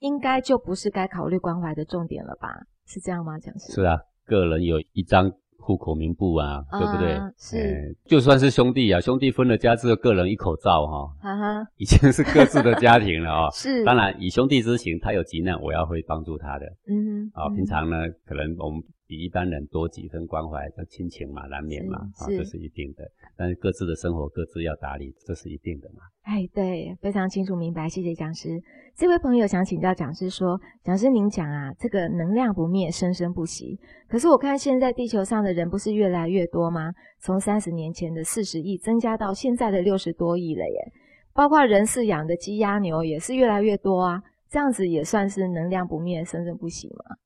[0.00, 2.48] 应该就不是该考虑关怀的重点了吧？
[2.86, 3.72] 是这样吗，讲师？
[3.72, 7.12] 是啊，个人有一张户口名簿啊，对不对？
[7.12, 23.04] 啊是哎就算是兄弟啊，兄弟分了家之后，个人一口罩哈、哈哈，已经是各自的家庭了啊、 是，当然，以兄弟之情，他有急难，我要会帮助他的嗯哼，啊、嗯平常呢，可能我们比一般人多几分关怀，这亲情嘛，难免嘛，啊、这是一定的。
[23.36, 26.00] 但是各自的生活各自要打理，这是一定的嘛。
[26.22, 28.58] 哎，对，非常清楚明白，谢谢讲师。
[28.96, 33.78] 这位朋友想请教讲师说，讲师您讲啊，这个能量不灭，生生不息。
[34.08, 36.90] 可是我看现在地球上的人不是越来越多吗？
[37.20, 40.92] 从三十年前的四十亿增加到现在的六十多亿了耶，
[41.34, 44.22] 包括人饲养的鸡鸭牛也是越来越多啊。
[44.48, 47.16] 这样子也算是能量不灭，生生不息吗？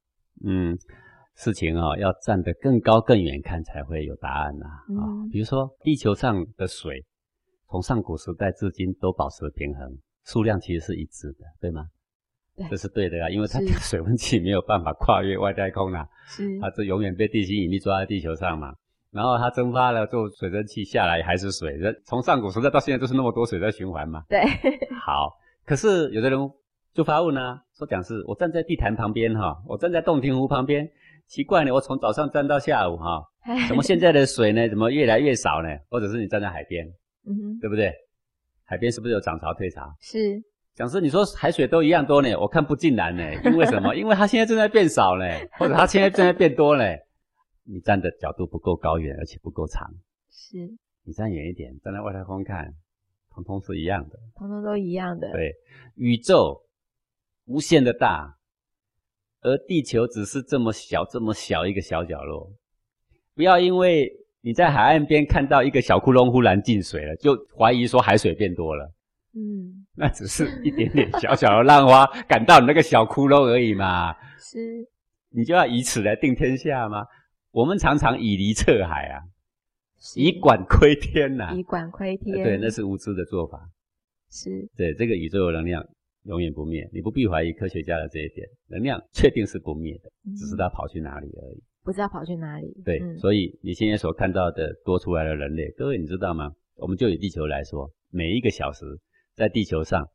[0.45, 0.77] 嗯，
[1.37, 4.83] 事情啊、要站得更高更远看才会有答案呐、啊。
[4.89, 7.05] 嗯比如说地球上的水，
[7.71, 11.87] 从上古时代至今都保持平衡，数量其实是一致的，对吗？
[12.57, 18.75] 对这是对的啊，因为它是 水温计没有办法跨越外太空啦、是它这永远被地心引力抓在地球上嘛。
[19.13, 24.23] 然后它蒸发了，做水蒸气下来还是水，这从上古时代到现在都是那么多水在循环嘛。
[24.29, 24.41] 对，
[25.05, 25.33] 好，
[25.67, 26.39] 可是有的人
[26.95, 30.87] 就发问啊，说讲是，我站在地坛旁边哈，我站在洞庭湖旁边，
[31.27, 33.23] 奇怪呢，我从早上站到下午哈，
[33.69, 35.69] 怎么现在的水呢，怎么越来越少呢？
[35.89, 36.87] 或者是你站在海边，
[37.27, 37.93] 嗯哼，对不对？
[38.65, 39.83] 海边是不是有涨潮退潮？
[40.01, 40.43] 是
[40.75, 43.95] 讲师，你说海水都一样多呢，我看不尽然呢，因为什么？
[43.97, 45.25] 因为它现在正在变少呢，
[45.59, 46.85] 或者它现在正在变多呢。
[47.69, 49.91] 你站的角度不够高远，而且不够长。
[50.31, 50.59] 是，
[51.03, 52.73] 你站远一点，站在外太空看，
[53.35, 54.17] 通通是一样的。
[54.37, 55.33] 通通都一样的。
[55.33, 55.53] 对，
[55.97, 56.63] 宇宙
[57.47, 58.36] 无限的大，
[59.43, 62.51] 而地球只是这么小、这么小一个小角落。
[63.35, 68.93] 不要因为你在海岸边看到一个小窟窿忽然进水了，就怀疑说海水变多了。
[69.35, 74.59] 嗯，那只是一点点小小的浪花赶到你那个小窟窿而已嘛，是
[75.29, 77.05] 你就要以此来定天下吗？
[77.51, 79.21] 我们常常以离测海啊，
[80.15, 82.43] 以管窥天呐、以管窥天。
[82.43, 83.61] 对，那是无知的做法。
[84.31, 85.87] 是对，这个宇宙的能量
[86.27, 91.63] 永远不灭，你不必怀疑科学家的这一点，能量确定是不灭的，只是嗯它跑去哪里而已。
[91.83, 92.67] 不知道跑去哪里。
[92.85, 96.53] 对，嗯所以你现在所看到的多出来的人类，各位你知道吗？
[96.75, 98.85] 我们就以地球来说，每一个小时
[99.35, 100.07] 在地球上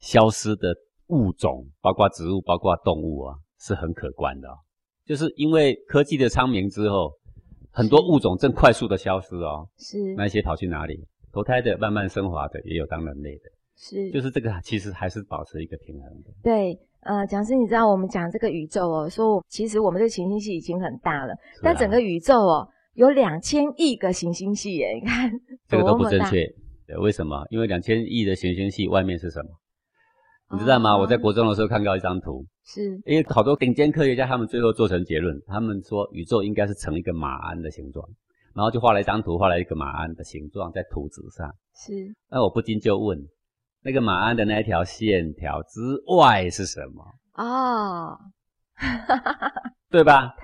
[0.00, 0.74] 消失的
[1.06, 4.54] 物种，包括植物、包括动物啊，是很可观的、哦。
[5.06, 7.12] 就是因为科技的昌明之后，
[7.70, 9.68] 很多物种正快速的消失哦。
[9.78, 11.00] 是那些跑去哪里？
[11.32, 13.42] 投胎的、慢慢升华的，也有当人类的。
[13.80, 16.30] 是，就是这个，其实还是保持一个平衡的。
[16.42, 16.78] 对。
[17.02, 25.32] 呃，讲师，你知道我们讲这个宇宙哦，说其实我们这个行星系已经很大了，啊但整个宇宙哦有两千亿个行星系耶，你看
[25.66, 26.44] 这个都不正确。
[26.86, 27.42] 对，为什么？
[27.48, 29.48] 因为两千亿的行星系外面是什么？
[30.52, 30.92] 你知道吗？
[30.92, 38.06] 哦我在国中的时候看到一张图，是因为好多顶尖科学家他们最后做成结论，他们说宇宙应该是成一个马鞍的形状，
[38.54, 41.50] 然后就画了一张图，画了一个马鞍的形状在图纸上。
[41.74, 41.94] 是
[42.28, 43.18] 那我不禁就问，
[43.82, 45.80] 那个马鞍的那一条线条之
[46.16, 47.04] 外是什么？
[47.42, 48.18] 哦，
[49.90, 50.34] 对吧？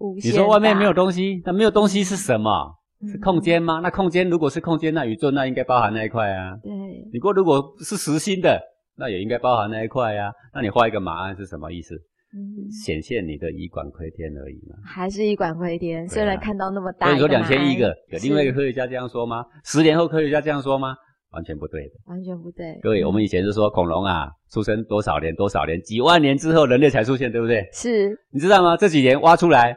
[0.00, 2.76] 你无限说外面没有大东西，那没有东西是什么？
[3.10, 3.80] 是空间吗？
[3.82, 6.56] 那空间如果是空间，那宇宙那应该包含那一块啊。
[6.62, 6.70] 对，
[7.12, 8.60] 你过如果是实心的，
[8.96, 11.94] 那也应该包含那一块啊、那你画一个马鞍是什么意思？
[12.32, 14.76] 嗯，显现你的以管窥天而已嘛。
[14.84, 16.06] 还是以管窥天。
[16.06, 19.44] 虽然看到那么大所以说两千亿个，有另外一个科学家这样说吗？
[19.64, 20.94] 十年后科学家这样说吗？
[21.30, 21.94] 完全不对的。
[22.06, 22.78] 完全不对。
[22.82, 27.68] 各位，嗯我们以前是说恐龙啊，出生多少年多少年，几万年之后人类才出现，对不对？
[27.72, 28.76] 是你知道吗？
[28.76, 29.76] 这几年挖出来，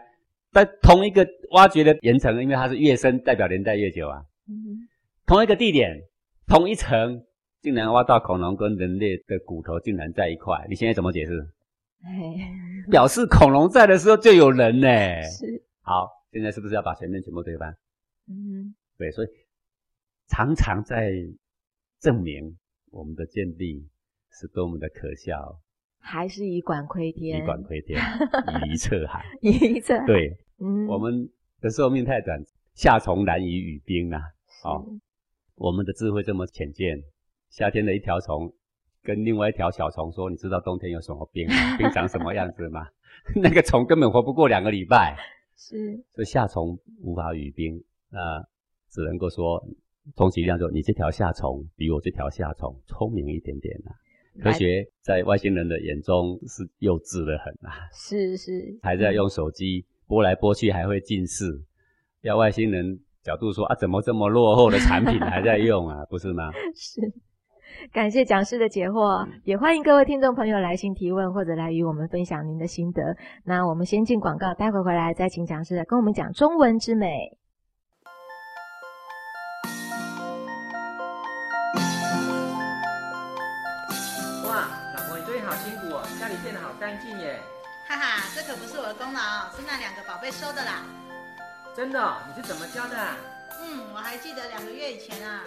[0.52, 4.24] 在同一个挖掘的岩层，因为它是越深，代表年代越久啊。
[4.48, 4.88] 嗯
[5.26, 5.98] 同一个地点，
[6.48, 7.24] 同一层，
[7.62, 11.40] 竟然挖到恐龙跟人类的骨头竟然在一块，你现在怎么解释？
[12.04, 12.12] 哎，
[12.92, 14.88] 表示恐龙在的时候就有人呢。
[15.24, 17.74] 是好，现在是不是要把前面全部推翻？
[18.28, 19.28] 嗯对，所以
[20.28, 21.14] 常常在
[22.04, 22.58] 证明
[22.92, 23.88] 我们的见地
[24.30, 25.58] 是多么的可笑，
[26.00, 27.98] 还是以管窥天，以管窥天，
[28.68, 29.24] 以一测海。
[29.42, 31.30] 以这对，嗯，我们
[31.62, 32.44] 的寿命太短，
[32.76, 34.20] 夏虫难以语冰啊。
[34.66, 34.86] 哦
[35.56, 37.02] 我们的智慧这么浅见，
[37.50, 38.54] 夏天的一条虫
[39.02, 41.78] 跟另外一条小虫说：“你知道冬天有什么冰吗？
[41.78, 42.86] 冰长什么样子吗？”
[43.42, 45.16] 那个虫根本活不过两个礼拜，
[45.56, 48.44] 是所以夏虫无法语冰，那
[48.90, 49.64] 只能够说
[50.16, 53.92] 充其量说你这条夏虫比我这条夏虫聪明一点点啊。
[54.42, 61.46] 科学在外星人的眼中是幼稚的很啊， 是是，还在用手机拨来拨去，还会近视。
[62.22, 66.04] 要外星人角度说啊，怎么这么落后的产品还在用啊？
[66.10, 66.52] 不是吗？
[66.74, 67.00] 是，
[67.92, 73.16] 感谢讲师的解惑，也欢迎各位听众朋友来信提问或者来与我们分享您的心得。
[73.46, 77.38] 那我们先进广告，待会回来再请讲师来跟我们讲中文之美。
[87.94, 89.22] 哈哈，这可不是我的功劳，
[89.56, 90.82] 是那两个宝贝收的啦。
[91.78, 92.18] 真的？
[92.28, 92.98] 你是怎么教的？
[93.62, 95.44] 嗯，我还记得两个月以前啊。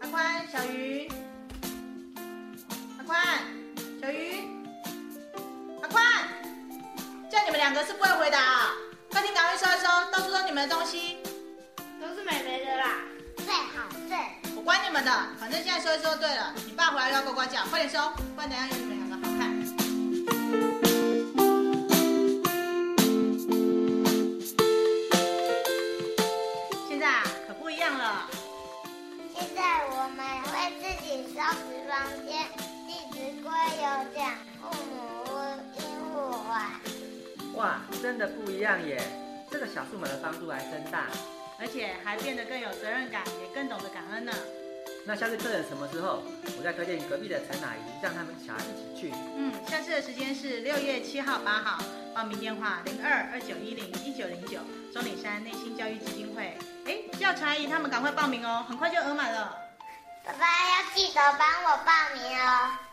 [0.00, 1.08] 阿宽、小鱼，
[2.98, 3.22] 阿宽、
[4.02, 4.42] 小鱼，
[5.82, 6.04] 阿宽，
[7.30, 8.72] 叫你们两个是不会回答啊！
[9.12, 11.18] 客厅赶快收一收，到处都你们的东西。
[14.68, 16.52] 管你们的，反正现在说一说对了。
[16.66, 19.48] 你爸回来要呱呱叫，快点收，不然等下有你们两个好看。
[26.86, 28.28] 现在啊，可不一样了。
[29.34, 32.44] 现在我们会自己收拾房间，
[32.86, 35.00] 弟子规有讲，父母
[35.78, 35.80] 应
[36.12, 36.78] 互还。
[37.54, 39.00] 哇，真的不一样耶！
[39.50, 41.06] 这个小树们的帮助还真大。
[41.60, 44.32] 而且还变得更有责任感，也更懂得感恩呢。
[45.08, 46.22] 那下次客人什么时候？
[46.58, 49.14] 我再推荐隔壁的陈阿姨，让他们小孩一起去。
[49.38, 51.82] 嗯，下次的时间是六月七号、八号，
[52.14, 54.60] 报名电话零二二九一零一九零九，
[54.92, 56.58] 钟岭山内心教育基金会。
[56.84, 59.56] 哎，叫陈阿姨他们赶快报名哦，很快就额满了。
[60.26, 62.87] 爸爸要记得帮我报名哦。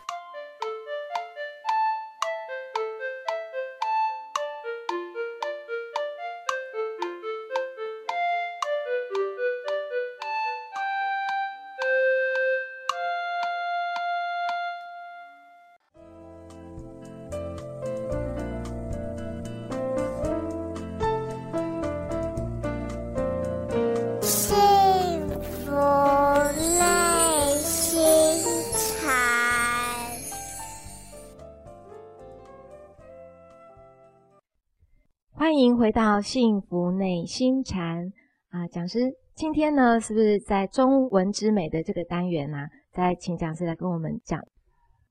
[35.86, 38.12] 回到幸福内心禅
[38.48, 38.98] 啊，讲师，
[39.36, 42.66] 今天呢是不是在中文之美的这个单元呢？
[42.90, 44.42] 再请讲师来跟我们讲，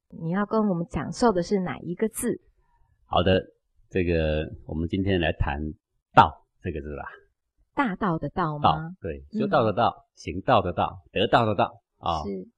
[0.09, 2.41] 你要跟我们讲授的是哪一个字？
[3.05, 3.41] 好的，
[3.89, 5.57] 这个我们今天来谈
[6.13, 7.03] “道”这个字吧。
[7.73, 8.97] 大道的道吗？
[8.99, 12.21] 对，修道的道，行道的道，得道的道啊。
[12.25, 12.49] 是。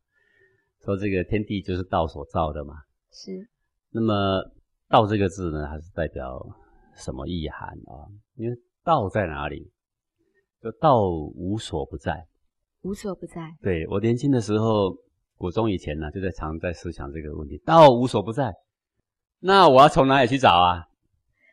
[0.84, 2.73] 说这个天地就是道所造的嘛。
[3.12, 3.47] 是。
[3.91, 4.41] 那么
[4.89, 6.43] “道”这个字呢，还是代表？
[6.98, 8.12] 什么意涵啊？
[8.36, 9.72] 因为道在哪里？
[10.60, 12.28] 就道无所不在，
[12.82, 13.56] 无所不在。
[13.62, 14.98] 对我年轻的时候，
[15.38, 18.52] 国中以前呢，就在常在思想这个问题：道无所不在，
[19.40, 20.84] 那我要从哪里去找啊？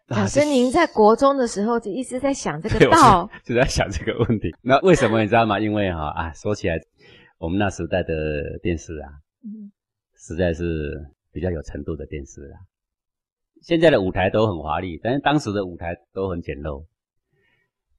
[0.06, 4.50] 老师，您在国中的时候就一直在想这个道，就在想这个问题。
[4.62, 5.60] 那为什么你知道吗？
[5.60, 6.80] 因为哈啊，说起来，
[7.36, 9.12] 我们那时代的电视啊，
[9.44, 9.70] 嗯，
[10.16, 12.56] 实在是比较有程度的电视啊。
[13.64, 16.84] 现在的舞台都很华丽，但是当时的舞台都很简陋。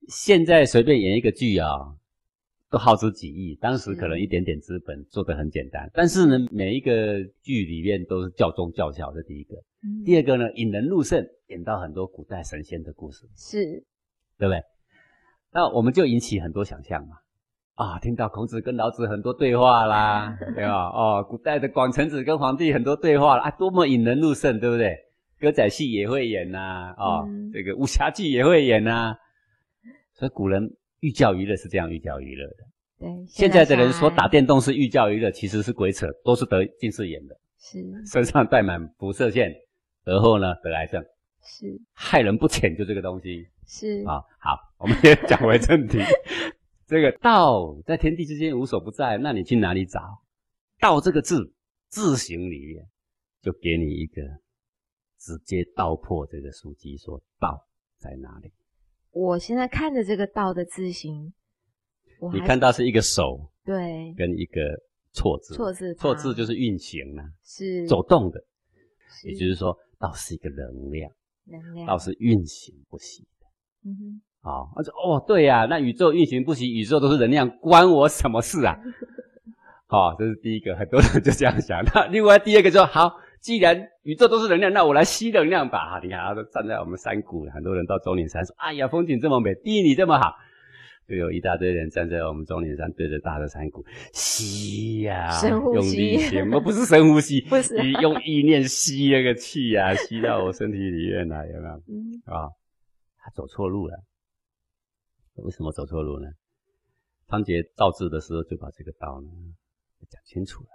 [0.08, 1.68] 现在随便演一个剧啊，
[2.70, 5.90] 都耗资几亿，当时可能一点点资本做得很简单。
[5.92, 9.56] 但是呢，每一个剧里面都是教中教小，这第一个。
[10.06, 13.64] 第二个呢，引人入胜，演到很多古代神仙的故事，是，
[14.38, 14.62] 对不对？
[15.52, 17.16] 那我们就引起很多想象嘛。
[17.74, 20.90] 啊，听到孔子跟老子很多对话啦， 对吧？
[20.90, 24.96] 哦，古代的广成子跟皇帝很多对话啦啊，多么引人入胜，对不对？
[25.40, 29.16] 歌仔戏也会演呐，哦，这个武侠剧也会演呐，
[30.14, 32.56] 所以古人寓教于乐是这样寓教于乐的。
[32.98, 39.54] 对，现在的人说打电动是寓教于乐，其实是鬼扯，都是得近视眼的，是身上带满辐射线，
[40.06, 41.04] 而后呢得癌症，
[41.44, 43.48] 是害人不浅，就这个东西。
[43.68, 46.00] 是啊，好，我们先讲回正题。
[46.88, 50.00] 这个道在天地之间无所不在，那你去哪里找？
[50.80, 51.52] 道这个字
[51.90, 52.86] 字形里面
[53.42, 54.22] 就给你一个。
[55.26, 57.66] 直接道破这个书籍，说道
[57.98, 58.52] 在哪里？
[59.10, 61.34] 我现在看着这个道的字形，
[62.32, 64.62] 你看到是一个手，对，跟一个
[65.14, 68.40] 错字，错字，错字就是运行啊，是走动的，
[69.24, 71.12] 也就是说道是一个能量，
[71.46, 73.90] 能量，道是运行不息的。
[73.90, 78.78] 嗯哼，好，他说哦，对呀，那宇宙运行不息，宇宙都是能量，关我什么事啊？
[79.88, 81.84] 好， 这是第一个，很多人就这样想。
[81.96, 83.25] 那另外第二个说好。
[83.46, 86.00] 既然宇宙都是能量，那我来吸能量吧。
[86.02, 90.34] 你看，他都站在我们山谷，很多人到终点山说：“哎呀，风景这么美，地理这么好。”
[91.08, 101.76] 就有一大堆人站在我们终点山，对着大的山谷吸呀，深呼吸用力吸，我不是深呼吸，不是你用意念吸那个气呀、吸到我身体里面来，有没有？
[101.88, 102.50] 嗯，啊，
[103.20, 103.96] 他走错路了。
[105.36, 106.28] 为什么走错路呢？
[107.28, 109.30] 仓颉造字的时候就把这个道呢
[110.10, 110.70] 讲清楚了。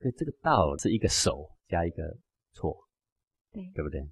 [0.00, 2.16] 所以这个道是一个手加一个
[2.52, 2.76] 错，
[3.52, 4.06] 对对不对？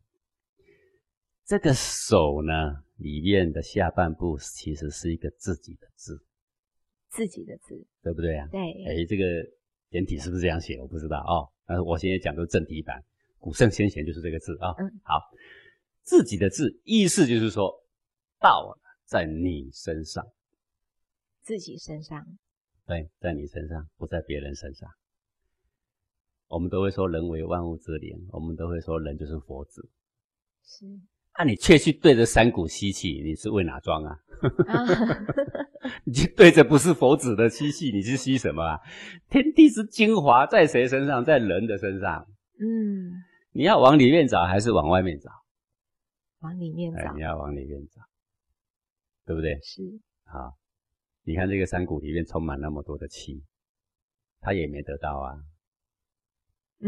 [1.44, 6.18] 这个手呢里面的下半部其实是一个自己的字，
[7.10, 8.48] 自己的字，对不对啊？
[8.50, 9.24] 对，哎，这个
[9.90, 10.80] 简体是不是这样写？
[10.80, 11.52] 我不知道哦。
[11.66, 13.04] 但是我现在讲的是正体版，
[13.38, 15.20] 古圣先贤就是这个字啊、嗯好，
[16.02, 17.70] 自己的字意思就是说，
[18.38, 20.26] 道在你身上，
[21.42, 22.26] 自己身上，
[22.86, 24.90] 对，在你身上，不在别人身上。
[26.54, 29.90] 我们都会说人为万物之灵，我们都会说人就是佛子。
[30.62, 30.86] 是
[31.36, 34.16] 那、你却去对着山谷吸气，你是为哪桩啊？
[34.68, 34.86] 啊，
[36.06, 38.78] 你去对着不是佛子的吸气，你是吸什么啊？
[39.28, 41.24] 天地之精华在谁身上？
[41.24, 42.24] 在人的身上。
[42.60, 43.10] 嗯，
[43.52, 45.28] 你要往里面找还是往外面找？
[46.38, 48.00] 往里面找，哎你要往里面找，
[49.26, 49.58] 对不对？
[49.60, 49.82] 是
[50.26, 50.54] 好，
[51.24, 53.42] 你看这个山谷里面充满那么多的气，
[54.38, 55.34] 他也没得到啊，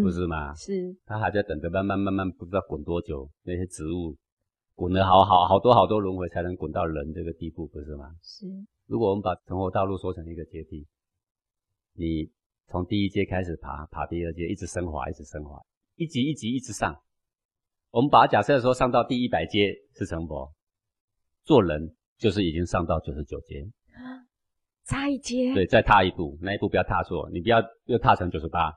[0.02, 0.54] 不嗯是吗？
[0.54, 4.16] 是，他还在等着慢慢慢慢，不知道滚多久，那些植物
[4.74, 8.14] 滚了好好好多好多轮回才能滚到人这个地步，不是吗？
[8.22, 8.46] 是，
[8.86, 10.86] 如果我们把成活道路说成一个阶梯，
[11.94, 12.30] 你
[12.68, 15.60] 从第一阶开始爬，爬第二阶，一直升华，一直升华，
[15.96, 16.94] 一级一级一直上。
[17.90, 20.52] 我们把它假设说上到第一百阶是成佛，
[21.44, 23.66] 做人就是已经上到九十九阶，
[24.84, 28.70] 差一阶，对，再踏一步，那一步不要踏错，你不要又踏成九十八。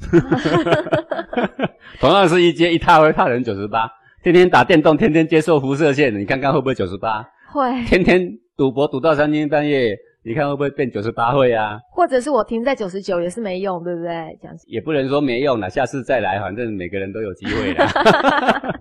[2.00, 3.88] 同样是一阶，一踏会踏成九十八。
[4.22, 7.24] 天天打电动，天天接受辐射线，你看看会不会九十八？
[7.52, 8.26] 会，天天
[8.56, 11.78] 赌博赌到三更半夜，你看会不会变九十八会啊？
[11.92, 14.38] 或者是我停在九十九也是没用，对不对？
[14.40, 17.86] 这样子，也不能说没用了，下次再来，反正每个人都有机会的。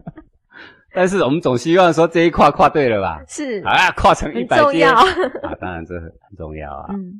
[0.96, 3.20] 但是我们总希望说这一跨跨对了吧？
[3.28, 5.02] 是啊，跨成一百阶啊，
[5.60, 6.94] 当然这很很重要啊。
[6.94, 7.20] 嗯，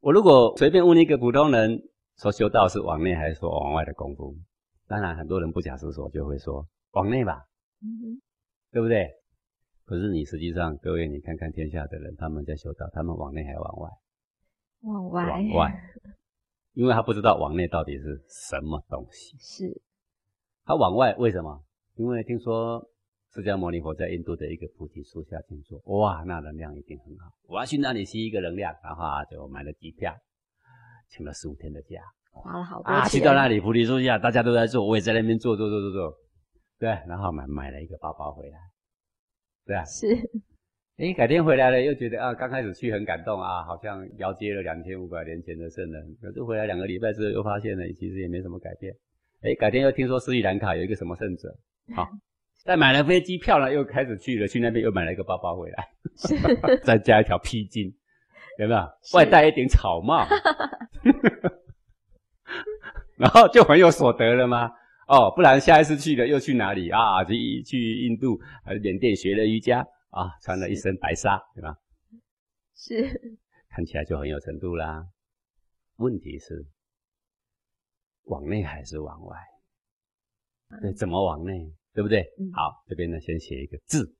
[0.00, 1.80] 我如果随便问一个普通人
[2.22, 4.32] 说修道是往内还是说往外的功夫，
[4.86, 7.48] 当然很多人不假思索就会说往内吧，
[7.80, 8.22] 嗯
[8.70, 9.10] 对不对？
[9.84, 13.90] 可是你实际上，各位你看看天下的人，他们在修道，他们往内还往外？
[14.82, 15.82] 往外，往外，
[16.74, 19.36] 因为他不知道往内到底是什么东西。
[19.40, 19.82] 是，
[20.64, 21.64] 他往外为什么？
[21.96, 22.88] 因为听说
[23.34, 27.32] 释迦牟尼佛在印度的一个菩提树下静坐，哇，那能量一定很好。
[27.48, 30.16] 我要去那里吸一个能量，然后啊就买了机票，
[31.12, 32.00] 请了十五天的假。
[32.32, 36.14] 花了好多啊，钱，去到那里菩提树下，大家都在做，我也在那边做做做做做，
[36.78, 38.58] 对，然后买买了一个包包回来，
[39.66, 40.06] 对啊，是，
[40.96, 46.16] 诶，改天回来了，又觉得啊，刚开始去很感动啊，好像遥接了两千五百年前的圣人。
[46.22, 48.94] 可是回来两个礼拜之后，又发现了其实也没什么改变。
[49.42, 51.54] 诶，改天又听说斯里兰卡有一个什么圣者，
[51.94, 52.08] 好、
[52.64, 55.88] 再买了飞机票呢，又开始去了，去那边又买了一个包包回来，
[56.82, 57.92] 再加一条披巾，
[58.58, 58.80] 有没有？
[59.14, 60.26] 外戴一顶草帽，
[63.16, 64.70] 然后就很有所得了吗？
[65.08, 67.24] 哦，不然下一次去了又去哪里啊？
[67.24, 71.76] 去去印度还是缅甸学了瑜伽啊，穿了一身白纱，对吧？
[72.74, 73.38] 是，
[73.68, 75.04] 看起来就很有程度啦。
[75.96, 76.66] 问题是，
[78.24, 79.36] 往内还是往外？
[80.80, 81.72] 对，怎么往内？
[81.92, 82.22] 对不对？
[82.38, 84.16] 嗯好，这边呢先写一个字，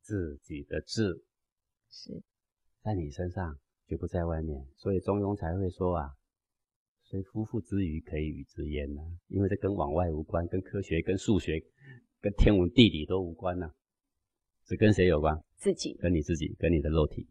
[0.00, 1.22] 自己的字
[1.90, 2.10] 是，
[2.86, 3.58] 在你身上，
[3.88, 4.64] 绝不在外面。
[4.76, 6.08] 所以中庸才会说啊，
[7.02, 11.60] 虽夫妇之谊，可以与之焉呢、因为这跟往外无关，跟科学、跟数学、
[12.20, 13.68] 跟天文地理都无关呢、
[14.66, 15.36] 只跟谁有关？
[15.56, 17.26] 自己，跟你自己，跟你的肉体，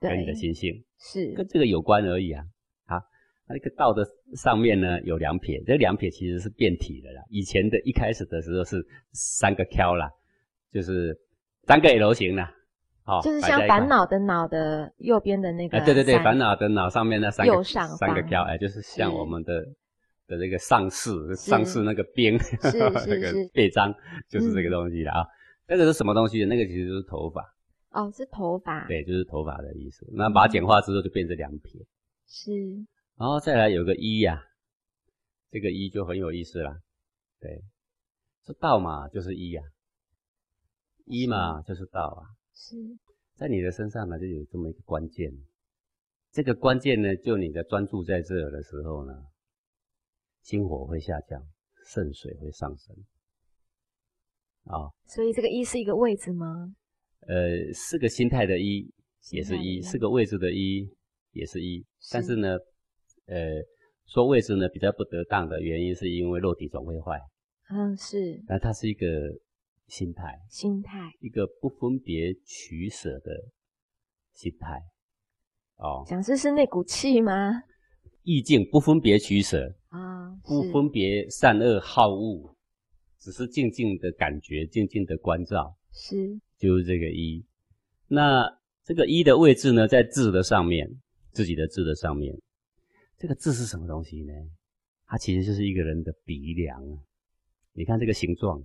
[0.00, 0.84] 对，跟你的心性。
[0.98, 2.44] 是，跟这个有关而已啊。
[2.86, 3.00] 好，
[3.46, 7.22] 那个道的上面呢有两撇，这两撇其实是变体的啦。
[7.30, 10.10] 以前的一开始的时候是三个 Q 啦，
[10.72, 11.16] 就是
[11.68, 12.52] 三个 L 型啦。
[13.08, 13.88] 哦，就是像烦。
[13.88, 19.64] 恼的脑的右边的那个哎，对对对，烦恼的脑上面那三个右上三个方 Q，哎，就是像我们的
[20.26, 23.94] 的这个上士，上士那个边， 是那个是背章，
[24.28, 25.26] 就是这个嗯东西了啊。
[25.66, 26.44] 那个是什么东西？
[26.44, 27.42] 那个其实就是头发，
[27.90, 30.06] 哦，是头发，，对，就是头发的意思。
[30.12, 31.80] 那把它简化之后就变成两撇。
[32.26, 32.52] 是，
[33.16, 34.42] 然后再来有个一呀、
[35.50, 36.76] 这个一就很有意思啦。
[37.40, 37.62] 对，
[38.44, 39.62] 这道嘛就是一呀、
[41.06, 42.76] 一嘛就是道啊，是，
[43.36, 45.32] 在你的身上呢就有这么一个关键，
[46.32, 49.14] 这个关键呢就你的专注在这儿的时候呢，
[50.42, 51.40] 心火会下降，
[51.86, 52.96] 肾水会上升。
[54.64, 56.74] 啊、所以这个一是一个位置吗？
[57.28, 58.92] 呃，是个心态的一
[59.30, 59.82] 也是一，心态的一。
[59.82, 60.90] 是个位置的一
[61.30, 62.58] 也是一，但是呢，
[63.26, 63.62] 呃，
[64.06, 67.20] 说位置呢比较不得当的原因，是因为肉体总会坏，
[67.70, 68.42] 嗯，是。
[68.48, 69.06] 那它是一个
[69.88, 71.10] 心态，心态。
[71.20, 73.50] 一个不分别取舍的
[74.32, 74.80] 心态。
[75.76, 77.62] 哦，讲师是那股气吗？
[78.22, 82.54] 意境不分别取舍，啊，不分别善恶好恶，
[83.18, 87.44] 只是静静的感觉，静静的关照，是就是这个一。
[88.06, 88.44] 那
[88.84, 90.86] 这个一的位置呢，在字的上面，
[91.32, 92.36] 自己的字的上面。
[93.16, 94.32] 这个字是什么东西呢？
[95.06, 96.98] 它其实就是一个人的鼻梁啊。
[97.72, 98.62] 你看这个形状，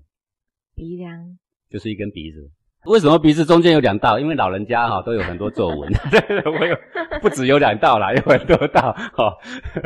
[0.76, 1.38] 鼻梁，
[1.70, 2.52] 就是一根鼻子。
[2.86, 4.20] 为什么鼻子中间有两道？
[4.20, 5.90] 因为老人家哈、都有很多皱纹，
[6.60, 6.78] 我有
[7.22, 9.38] 不止有两道啦，有很多道哈、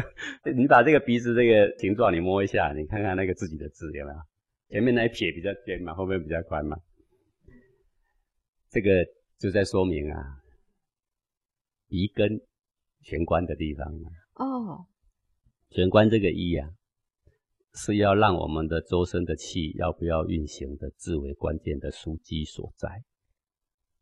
[0.55, 4.17] 你把这个鼻子这个形状你摸一下，你看看那个自己的字有没有？
[4.69, 6.75] 前面那一撇比较尖嘛，后面比较宽嘛。
[8.69, 9.05] 这个
[9.38, 10.19] 就在说明啊，
[11.88, 12.41] 鼻根
[13.01, 14.09] 玄关的地方啊，
[14.43, 14.85] 哦，
[15.69, 16.67] 玄关这个一啊，
[17.78, 22.89] 是要让我们的周身的气要不要运行的至为关键的枢机所在。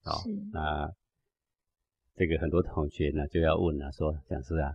[0.01, 0.89] 好是，那
[2.15, 4.73] 这个很多同学呢就要问了，说讲师啊，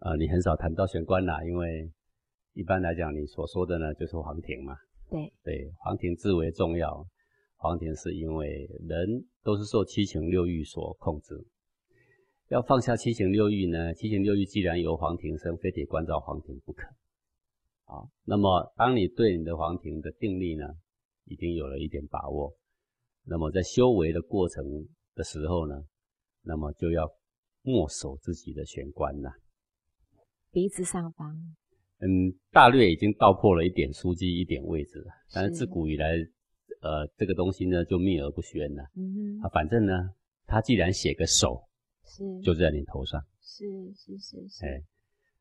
[0.00, 1.90] 呃，你很少谈到玄关啦，因为
[2.52, 4.76] 一般来讲你所说的呢就是黄庭嘛，
[5.08, 7.06] 对，对，黄庭至为重要。
[7.56, 11.46] 黄庭是因为人都是受七情六欲所控制，
[12.48, 16.86] 要放下七情六欲呢，七情六欲既然由黄庭生，非得关照黄庭不可。
[17.84, 20.64] 好，那么当你对你的黄庭的定力呢，
[21.26, 22.56] 已经有了一点把握，
[23.24, 24.64] 那么在修为的过程
[25.14, 25.84] 的时候呢，
[26.42, 27.06] 那么就要
[27.62, 29.30] 默守自己的玄关呐。
[30.50, 31.36] 鼻子上方，
[31.98, 35.12] 嗯，大略已经道破了一点枢机，一点位置了。
[35.32, 36.14] 但是是自古以来，
[36.80, 38.82] 呃，这个东西呢就秘而不宣了。
[38.96, 39.92] 嗯哼，啊，反正呢，
[40.46, 41.62] 他既然写个手，
[42.04, 43.64] 是就在你头上，是
[43.94, 44.82] 是是是，哎，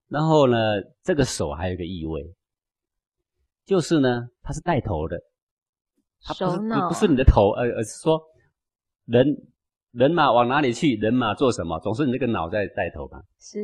[0.08, 0.58] 然后呢，
[1.02, 2.22] 这个手还有一个意味，
[3.66, 5.20] 就是呢，它是带头的，
[6.22, 8.22] 它不是不不是你的头，而而是说
[9.06, 9.26] 人
[9.92, 13.24] 人马往哪里去，人马做什么，总是你这个脑在带头吧。
[13.40, 13.60] 是。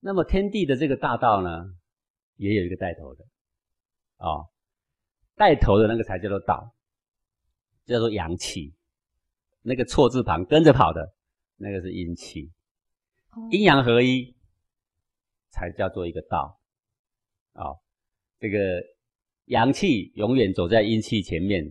[0.00, 1.64] 那么天地的这个大道呢，
[2.36, 3.24] 也有一个带头的，
[4.18, 4.46] 哦、
[5.36, 6.72] 带头的那个才叫做道，
[7.84, 8.72] 叫做阳气。
[9.62, 11.12] 那个错字旁跟着跑的，
[11.56, 12.50] 那个是阴气，
[13.32, 13.46] 哦。
[13.50, 14.34] 阴阳合一
[15.50, 16.58] 才叫做一个道。
[17.52, 17.74] 啊、
[18.38, 18.58] 这个
[19.46, 21.64] 阳气永远走在阴气前面，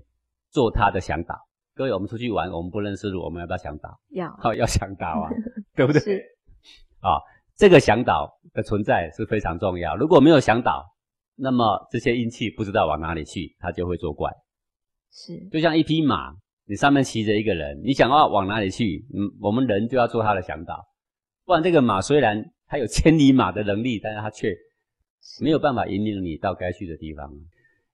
[0.51, 1.36] 做他的向导。
[1.73, 3.97] 各位，我们出去玩，我们不认识路，我们要不要向导？
[4.09, 5.30] 要好、 要向导啊，
[5.75, 6.01] 对不对？
[6.01, 6.21] 是
[6.99, 7.15] 啊，
[7.55, 9.95] 这个向导的存在是非常重要。
[9.95, 10.86] 如果没有向导，
[11.36, 14.30] 那么这些阴气不知道往哪里去，它就会作怪。
[15.11, 16.34] 是就像一匹马，
[16.65, 20.86] 你上面骑着一个人，你想要往哪里去，嗯，我们人就要做他的向导，
[21.45, 24.55] 不然这个马虽然它有千里马的能力，但是它却
[25.41, 27.34] 没有办法引领你到该去的地方。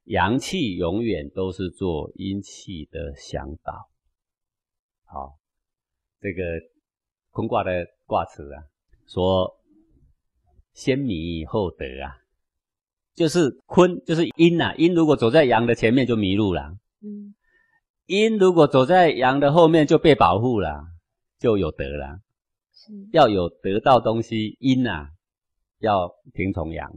[0.04, 3.90] 阳气永远都是做阴气的向导。
[5.06, 5.40] 好，
[6.20, 6.44] 这个
[7.32, 8.66] 坤卦的卦辞啊，
[9.08, 9.56] 说
[10.74, 12.18] 先迷后得啊，
[13.16, 17.34] 就是坤就是阴呐、阴如果走在阳的前面就迷路了，嗯
[18.08, 20.86] 阴如果走在阳的后面就被保护了，
[21.40, 22.20] 就有得了。
[22.86, 25.10] 是要有得到东西，阴呐、
[25.80, 26.92] 要听从阳，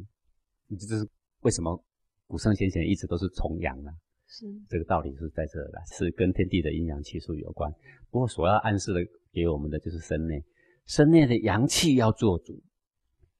[0.67, 1.09] 你这就是
[1.41, 1.83] 为什么
[2.27, 3.93] 古圣先贤一直都是从阳啊。
[4.31, 7.73] 是这个道理是在这的，是跟天地的阴阳气数有关。
[8.11, 9.01] 不过所要暗示的
[9.33, 10.45] 给我们的就是身内，
[10.85, 12.63] 身内的阳气要做主，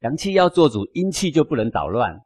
[0.01, 2.19] 阳气要做主，阴气就不能捣乱。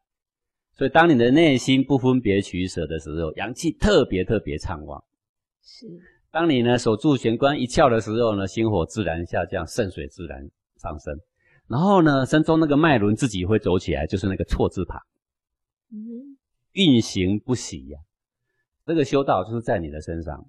[0.75, 5.03] 所以当你的内心不分别取舍的时候，阳气特别特别畅旺。
[5.61, 5.87] 是
[6.33, 11.15] 当你呢守住玄关一窍的时候呢，心火自然下降，肾水自然上升。
[11.69, 14.99] 然后呢，身中那个脉轮自己会走起来，就是那个错字旁，
[15.93, 16.37] 嗯
[16.73, 17.99] 运行不息呀、
[18.87, 20.45] 这个修道就是在你的身上。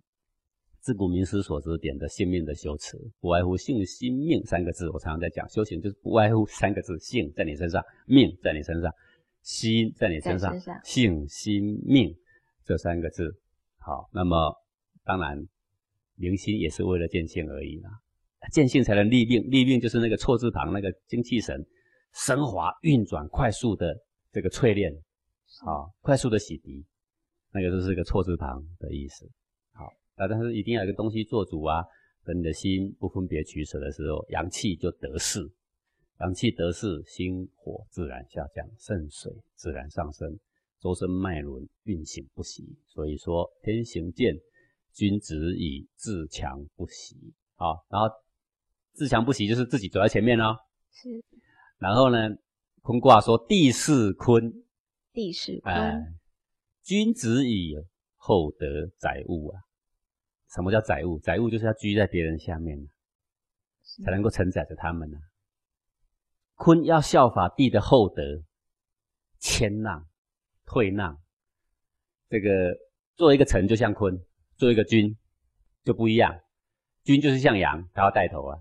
[0.80, 4.90] 自古名师所指点的性命的修持，不外乎性、心、命三个字。
[4.90, 8.92] 我常常在讲，修行就是不外乎三个字：性在你身上，命在你身上，
[9.42, 10.54] 心在你，身上
[10.84, 12.14] 性、心、命
[12.66, 13.34] 这三个字。
[13.78, 14.54] 好，那么
[15.06, 15.48] 当然，
[16.16, 17.90] 明心也是为了见性而已啦。
[18.52, 21.66] 见性才能立命，立命就是那个错字旁那个精气神
[22.14, 23.96] 升华运转快速的
[24.32, 24.94] 这个淬炼，
[25.66, 26.84] 啊，快速的洗涤，
[27.54, 29.30] 那个就是个错字旁的意思。
[29.74, 29.86] 好，
[30.16, 31.84] 啊，但是一定要有个东西做主啊。
[32.26, 35.42] 等你的心不分别取舍的时候，阳气就得势，
[36.22, 40.40] 阳气得势，心火自然下降，肾水自然上升，
[40.80, 42.64] 周身脉轮运行不息。
[42.88, 44.34] 所以说，天行健，
[44.94, 47.34] 君子以自强不息。
[47.56, 48.08] 好，然后
[48.94, 50.56] 自强不息就是自己走在前面哦。
[50.92, 51.10] 是
[51.78, 52.18] 然后呢，
[52.82, 54.54] 坤卦说地势坤，
[55.12, 56.20] 地势哎、坤，
[56.84, 57.76] 君子以
[58.16, 59.62] 厚德载物啊。
[60.54, 61.18] 什么叫载物？
[61.20, 62.78] 载物就是要居在别人下面，
[64.06, 65.18] 才能够承载着他们呢、
[66.54, 68.22] 坤要效法地的厚德，
[69.40, 70.08] 谦让、
[70.66, 71.20] 退让。
[72.30, 72.78] 这个
[73.16, 74.16] 做一个臣就像坤，
[74.58, 75.18] 做一个君
[75.84, 76.40] 就不一样。
[77.04, 78.58] 君就是像阳，他要带头啊；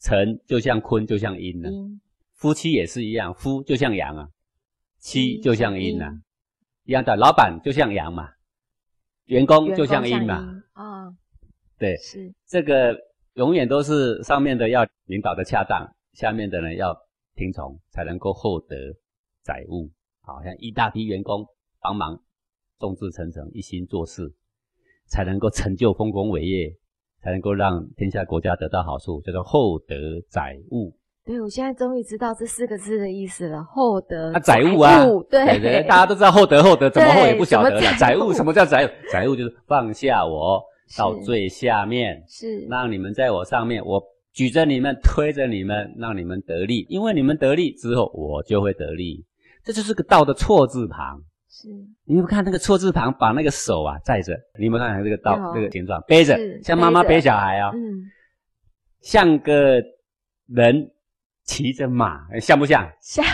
[0.00, 2.00] 臣就像坤，就像阴呢、阴
[2.32, 4.28] 夫妻也是一样，夫就像阳啊，
[4.98, 6.20] 妻妻就像像阴呐、阴
[6.84, 7.16] 一样的。
[7.16, 8.30] 老板就像阳嘛，
[9.26, 10.62] 员工就像阴嘛。
[10.72, 11.14] 啊，
[11.78, 12.98] 对，是这个
[13.34, 16.96] 永远都是上面的要领导的恰当，下面的人要
[17.34, 18.76] 听从，才能够厚德
[19.42, 19.90] 载物。
[20.22, 21.46] 好像一大批员工
[21.80, 22.22] 帮忙，
[22.78, 24.32] 众志成城，一心做事，
[25.10, 26.72] 才能够成就丰功伟业，
[27.22, 29.94] 才能够让天下国家得到好处，叫做厚德
[30.30, 30.96] 载物。
[31.22, 33.62] 对，我现在终于知道这四个字的意思了。
[33.64, 37.80] 厚德啊，载物啊， 对对，大家都知道厚德厚德，怎么厚也不晓得了。
[37.98, 38.90] 载物物什么叫载物？
[39.12, 40.62] 载物就是放下我
[40.96, 44.02] 到最下面， 是让你们在我上面，我
[44.32, 46.86] 举着你们，推着你们，让你们得利。
[46.88, 49.24] 因为你们得利之后，我就会得利。
[49.62, 51.20] 这就是个道的错字旁。
[51.52, 51.68] 是
[52.04, 58.04] 你们看那个错字旁，把那个手啊载着，你们看看这个道有这个形状，背着，像妈妈背小孩啊、嗯，
[59.00, 59.82] 像个
[60.46, 60.90] 人
[61.44, 62.88] 骑着马，像不像？
[63.00, 63.24] 像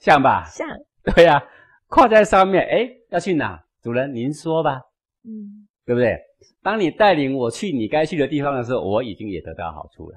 [0.00, 0.44] 像吧？
[0.50, 0.66] 像
[1.04, 1.40] 对呀、
[1.86, 3.62] 跨在上面，哎，要去哪？
[3.82, 4.80] 主人您说吧，
[5.24, 6.18] 嗯对不对？
[6.62, 10.16] 当你带领我去你该去的地方的时候，我已经也得到好处了。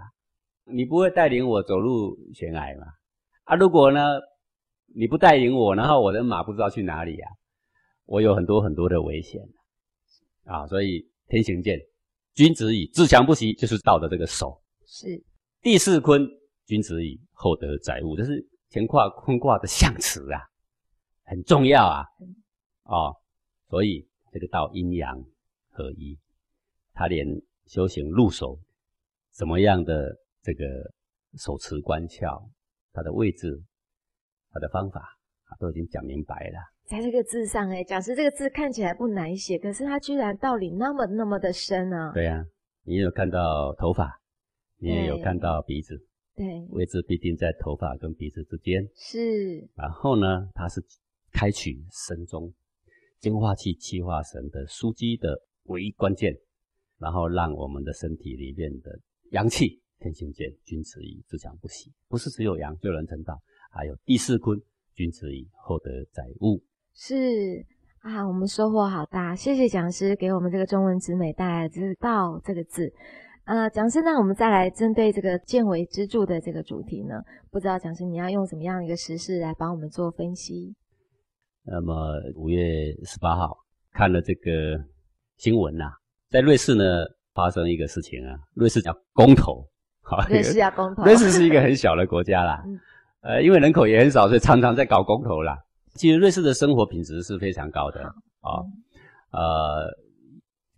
[0.66, 2.88] 你不会带领我走入悬崖嘛？
[3.44, 4.20] 啊，如果呢，
[4.96, 7.28] 你不带领我，然后我的马不知道去哪里呀、
[8.06, 9.42] 我有很多很多的危险
[10.46, 10.68] 啊。
[10.68, 11.80] 所以天行健，
[12.34, 14.62] 君子以自强不息，就是道的这个手。
[14.86, 15.24] 是
[15.62, 16.28] 第四坤，
[16.66, 20.42] 君子以厚德载物，这是乾卦坤卦的象辞啊，
[21.24, 22.04] 很重要啊。
[22.84, 23.16] 哦，
[23.70, 25.24] 所以这个道阴阳
[25.70, 26.18] 合一，
[26.94, 27.26] 他连
[27.68, 28.60] 修行入手
[29.32, 30.66] 怎么样的这个
[31.38, 32.50] 手持关窍，
[32.92, 33.64] 它的位置、
[34.52, 36.60] 它的方法啊，都已经讲明白了。
[36.86, 42.46] 在这个字上，哎，讲师这个字看起来不难写，可是它居然道理那么那么的深呢、对呀、啊，
[42.84, 44.20] 你有看到头发，
[44.78, 45.96] 你也有看到鼻子，
[46.36, 48.86] 对，位置必定在头发跟鼻子之间。
[48.94, 50.84] 是然后呢，它是
[51.32, 52.54] 开启神中
[53.20, 56.36] 精化气、气化神的枢机的唯一关键，
[56.98, 59.00] 然后让我们的身体里面的
[59.30, 61.94] 阳气天行健，君子以自强不息。
[62.10, 63.40] 不是只有阳就能成道，
[63.72, 64.62] 还有第四坤，
[64.94, 66.62] 君子以厚德载物。
[66.94, 67.66] 是
[68.02, 72.92] 啊，我们收获好大，谢谢讲师给我们这个中文之美带来的这个“道”这个字。
[73.46, 77.16] 呃，讲师，那我们再来针对这个见微知著的这个主题呢，
[77.50, 80.76] 不知道讲师你要用什么样的一个时事来帮我们做分析？
[81.64, 81.96] 那么
[82.36, 82.60] 五月
[83.06, 83.58] 十八号
[83.92, 84.52] 看了这个
[85.38, 85.86] 新闻呐、
[86.30, 86.84] 在瑞士呢
[87.34, 89.66] 发生一个事情啊，瑞士叫公投，
[90.02, 92.80] 好， 瑞士叫公投， 瑞士是一个很小的国家啦嗯，
[93.22, 95.58] 呃，因为人口也很少，所以常常在搞公投啦。
[95.94, 98.02] 其实瑞士的生活品质是非常高的
[98.40, 98.64] 啊、
[99.32, 99.92] 呃，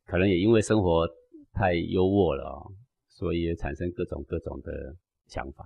[0.05, 1.07] 可能也因为生活
[1.53, 2.71] 太优渥了、哦，
[3.07, 4.71] 所以也产生各种各种的
[5.27, 5.63] 想法。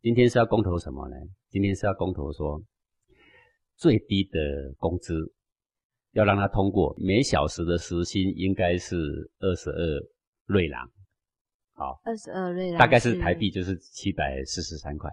[0.00, 1.16] 今天是要公投什么呢？
[1.50, 2.62] 今天是要公投说
[3.76, 4.38] 最低的
[4.78, 5.14] 工资
[6.12, 8.96] 要让它通过，每小时的时薪应该是
[9.40, 10.00] 二十二
[10.46, 10.88] 瑞郎。
[12.02, 15.10] 二十二瑞郎，大概是台币就是七百四十三块，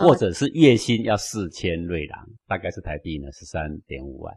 [0.00, 4.34] 或者是月薪要四千瑞郎，大概是台币呢十三点五万。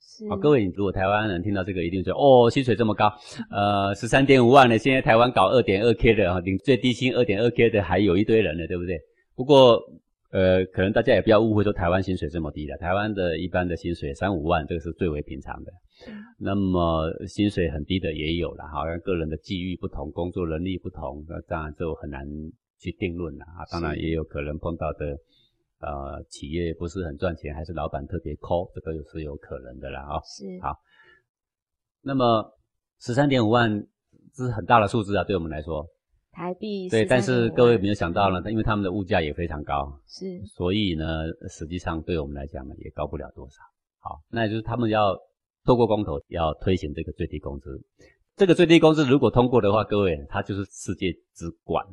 [0.00, 3.12] 是好、各位，如果台湾人听到这个，一定觉得哦，薪水这么高，
[3.50, 8.98] 呃，十三点五万呢，现在台湾搞二点二 k 的啊，领最低薪二点二 k 的还有一堆人呢，对不对？
[9.34, 9.80] 不过
[10.30, 15.72] 呃，可能大家也不要误会说台湾薪水这么低的，台湾的一般的薪水三五万，这个是最为平常的。
[16.38, 22.26] 那么薪水很低的也有了，好像个人的际遇不同，工作能力不同，那当然就很难
[22.82, 23.64] 去定论了啊。
[23.70, 25.16] 当然也有可能碰到的，
[25.78, 30.74] 呃，企业不是很赚钱，还是老板特别抠，这个是有可能的啦啊、是好
[32.02, 32.52] 那么
[32.98, 33.86] 十三点五万
[34.34, 35.86] 这是很大的数字啊，对我们来说，
[36.32, 37.04] 台币对。
[37.04, 41.06] 但是各位万没有想到呢，因为他们的物价也非常高，是所以呢，
[41.48, 43.62] 实际上对我们来讲呢，也高不了多少。
[43.98, 45.16] 好，那也就是他们要
[45.64, 47.80] 透过公投要推行这个最低工资。
[48.36, 51.86] 这个最低工资如果通过的话，各位，它就是世界之冠，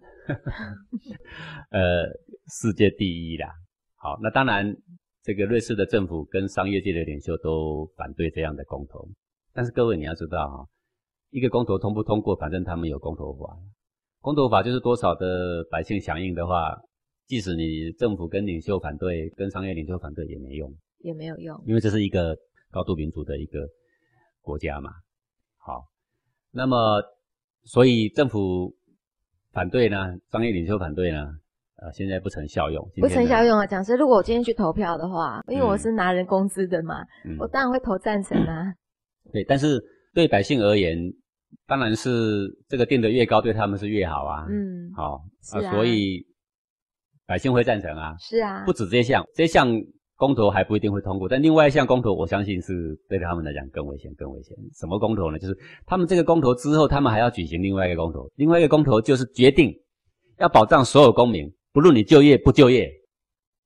[1.72, 2.06] 呃，
[2.48, 3.50] 世界第一啦。
[3.96, 4.76] 好，那当然，
[5.22, 9.08] 这个瑞士的政府跟商业界的领袖都反对这样的公投。
[9.54, 10.66] 但是各位你要知道哈，
[11.32, 13.58] 一个公投通不通过，反正他们有公投法。
[14.22, 16.74] 公投法就是多少的百姓响应的话，
[17.26, 22.36] 即使你政府跟领袖反对，跟商业领袖反对也没用，也没有用，因为这是一个
[22.72, 23.68] 高度民主的一个
[24.42, 24.92] 国家嘛。
[25.58, 25.84] 好，
[26.52, 27.02] 那么
[27.64, 28.74] 所以政府
[29.52, 31.28] 反对呢，商业领袖反对呢，
[31.78, 32.84] 呃，现在不成效用。
[32.98, 33.66] 不成效用啊！
[33.66, 38.74] 讲师，如果我今天去投票的话，因为我是拿人工资的嘛，嗯我当然会投赞成啊。
[39.32, 39.80] 对，但是
[40.14, 40.98] 对百姓而言，
[41.68, 44.46] 当然是这个定得越高，对他们是越好啊。
[44.50, 46.26] 嗯，好所以
[47.26, 48.16] 百姓会赞成啊。
[48.20, 49.70] 是啊不，止这项，这项
[50.20, 54.54] 公投还不一定会通过，但另外一项公投，我相信是对他们来讲更危险、更危险。
[54.74, 55.40] 什么公投呢？
[55.40, 59.74] 就是他们这个公投之后，他们还要举行另外一个公投，另外一个公投就是决定
[60.38, 62.92] 要保障所有公民，不论你就业不就业，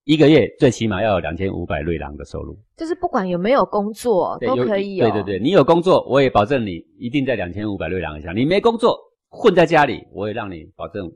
[0.04, 2.56] 一个月最起码要有两千五百瑞郎的收入。
[2.78, 5.10] 就是不管有没有工作都可以有。
[5.10, 8.36] 对对对，你有工作，我也保证你一定在两千五百瑞郎以上。
[8.36, 8.96] 你没工作，
[9.28, 11.12] 混在家里，我也让你保证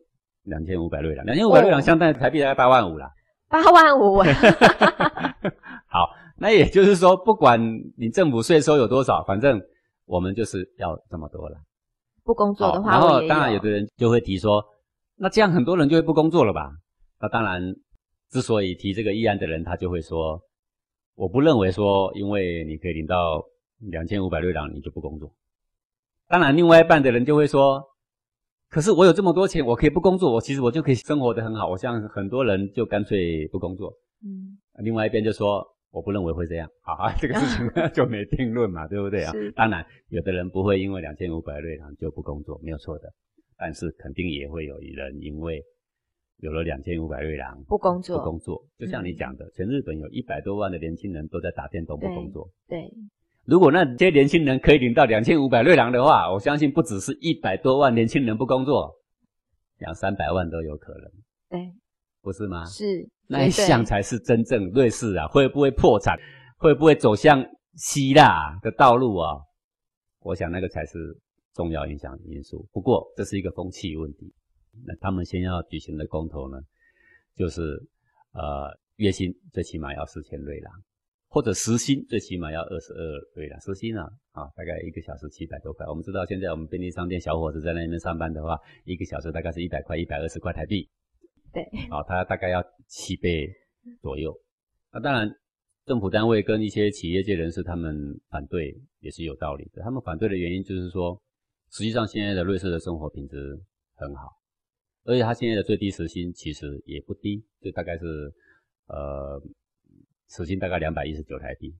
[0.45, 1.23] 两千五百瑞郎。
[1.27, 3.07] 两千五百瑞郎哦相当于台币大概八万五啦。
[3.49, 4.21] 八万五，
[5.87, 7.59] 好，那也就是说，不管
[7.97, 9.61] 你政府税收有多少，反正
[10.05, 11.57] 我们就是要这么多了。
[12.23, 14.63] 不工作的好，话，然后当然有的人就会提说，
[15.15, 16.71] 那这样很多人就会不工作了吧？
[17.19, 17.73] 那当然，
[18.29, 20.41] 之所以提这个议案的人，他就会说，
[21.15, 23.41] 我不认为说，因为你可以领到
[23.79, 25.31] 两千五百瑞郎，你就不工作。
[26.27, 27.81] 当然，另外一半的人就会说，
[28.69, 31.69] 可是我有这么多钱，我可以不工作，我其实我就可以生活的很好。
[31.69, 33.93] 我像很多人就干脆不工作。
[34.23, 36.69] 嗯，另外一边就说，我不认为会这样。
[36.83, 39.51] 好啊，这个事情就没定论嘛， 对不对啊是？
[39.51, 43.07] 当然，有的人不会因为两千五百瑞郎就不工作，没有错的。
[43.57, 45.63] 但是肯定也会有人因为
[46.39, 52.47] 有了两千五百瑞郎不工作不工作，就像你讲的，全日本有一百多万的年轻人都在打电动不工作。
[52.67, 52.91] 对，
[53.47, 58.93] 如果那些年轻人可以领到两千五百瑞郎的话，我相信不只是一百多万年轻人不工作，
[59.77, 61.11] 两三百万都有可能，
[61.49, 61.73] 对，
[62.21, 62.65] 不是吗？
[62.65, 66.19] 是那一项才是真正瑞士啊，会不会破产，
[66.57, 67.41] 会不会走向
[67.75, 69.37] 希腊的道路啊？
[70.19, 71.17] 我想那个才是
[71.53, 72.67] 重要影响因素。
[72.73, 74.33] 不过这是一个风气问题。
[74.85, 76.59] 那他们先要举行的公投呢，
[77.33, 77.61] 就是
[78.33, 80.73] 呃月薪最起码要四千瑞郎，
[81.29, 83.59] 或者时薪最起码要二十二对了。
[83.59, 85.85] 时薪啊啊大概一个小时七百多块。
[85.87, 90.89] 我们知道现在我们便利商店小伙子在那边上班的话，一个小时大概是一百块、一百二十块台币。
[91.53, 93.47] 对，啊，它大概要七倍
[94.01, 94.33] 左右。
[94.91, 95.29] 那当然，
[95.85, 97.95] 政府单位跟一些企业界人士他们
[98.29, 99.81] 反对也是有道理的。
[99.81, 101.21] 他们反对的原因就是说，
[101.71, 103.57] 实际上现在的瑞士的生活品质
[103.95, 104.29] 很好，
[105.05, 108.05] 而且他现在的最低时薪其实也不低，就大概是
[108.87, 109.41] 呃
[110.29, 111.73] 时薪大概两百一十九台币。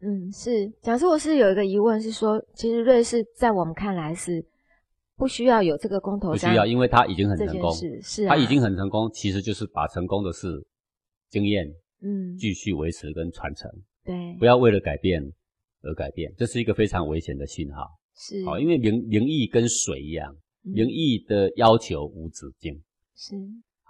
[0.00, 0.68] 嗯，是。
[0.82, 4.44] 假设，我是有一个疑问，是说，其实瑞士在我们看来是
[5.16, 10.62] 不需要有这个公投不需要，因为他已经很成功，是，是啊，他已经很成功，其实就是把成功的事
[11.30, 11.66] 经验
[12.02, 13.70] 嗯，继续维持跟传承。
[14.04, 15.22] 对不，要为了改变
[15.82, 17.86] 而改变，这是一个非常危险的信号。
[18.16, 22.82] 是，好，因为名名义跟水一样，名义的要求无止境。
[23.16, 23.34] 是，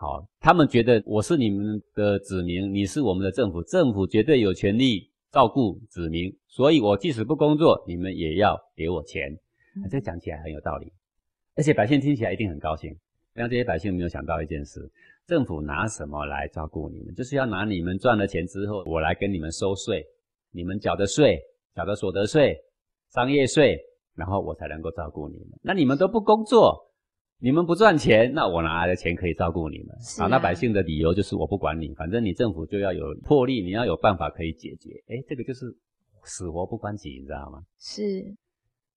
[0.05, 9.35] 好，他们觉得我是你们的子民，你是我们的政府，政府绝对有权利照顾子民，所以我即使不工作，你们也要给我钱。
[9.91, 10.93] 这讲起来很有道理，
[11.57, 12.95] 而且百姓听起来一定很高兴。
[13.33, 14.79] 让这些百姓没有想到一件事：
[15.27, 17.15] 政府拿什么来照顾你们？
[17.15, 20.05] 就是要拿你们赚了钱之后，我来跟你们收税，
[20.51, 21.41] 你们缴的税、
[21.75, 22.55] 缴的所得税、
[23.09, 23.81] 商业税，
[24.15, 25.59] 然后我才能够照顾你们。
[25.63, 26.91] 那你们都不工作，
[27.39, 29.89] 你们不赚钱，那我拿来的钱可以照顾你们？
[30.01, 34.91] 是啊那百姓的理由就是我不管你，反正你政府就要有魄力，你要有办法可以解决。
[35.09, 35.67] 哎，这个就是
[36.25, 37.63] 死活不关己，你知道吗？
[37.79, 38.35] 是。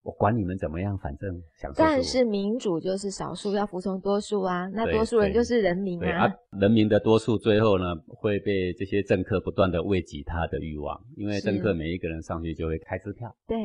[0.03, 1.29] 我管你们怎么样，反正
[1.59, 13.57] 享受我但是民主就是少数要服从多数啊，那多数人就是人民对啊啊，人民的多数最后呢会被这些政客不断的喂给他的欲望，因为政客每一个人上去就会开支票，对，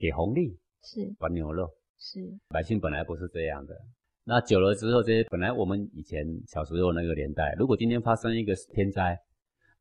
[0.00, 1.70] 给红利，是管牛肉。
[2.04, 3.76] 是，百姓本来不是这样的，
[4.24, 9.16] 那久了之后，这些本来我们以前小时候那个年代，如果今天发生一个天灾，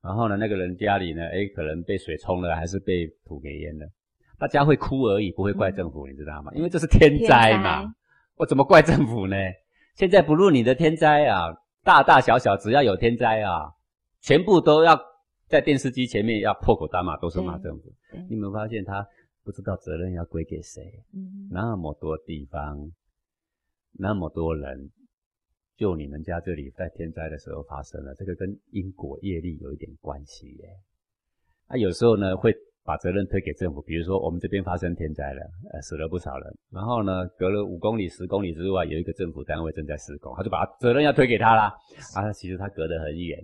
[0.04, 3.88] 然后呢那个人家里呢，哎可能被水冲了，还是被土给淹了，
[4.38, 6.52] 大家会哭而已，不会怪政府，你知道吗？
[6.54, 7.92] 因为这是天灾嘛，灾
[8.36, 9.36] 我怎么怪政府呢？
[9.96, 11.48] 现在不论你的天灾啊，
[11.84, 13.64] 大大小小，只要有天灾啊，
[14.22, 14.96] 全部都要
[15.48, 17.92] 在电视机前面要破口大骂，都是骂政府。
[18.30, 19.08] 你有没有发现他
[19.44, 20.84] 不知道责任要归给谁。
[21.14, 22.92] 嗯，那么多地方，
[23.94, 24.92] 那么多人，
[25.76, 30.70] 就你们家这里在天灾的时候发生了，这个跟因果业力有一点关系耶。
[31.68, 41.72] 那、有时候呢，会把责任推给政府，比如说我们这边发生天灾了，呃，死了不少人，然后呢，隔了五公里、十公里之外有一个政府单位正在施工，他就把责任要推给他啦。
[42.16, 43.40] 啊，其实他隔得很远。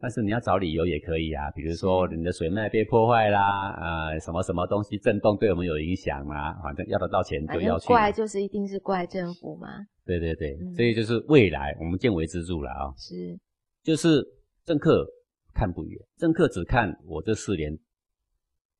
[0.00, 7.88] 但是你要找理由也可以啊，比如说你的水脉被破坏啦，呃，什么什么东西震动对我们有影响啦，反正要得到钱就要去。
[7.88, 9.68] 怪就是一定是怪政府嘛，
[10.04, 10.72] 对对对，嗯。
[10.74, 13.36] 这个就是未来我们见微知著了啊、是，
[13.82, 14.24] 就是
[14.64, 15.04] 政客
[15.52, 17.76] 看不远，政客只看我这四年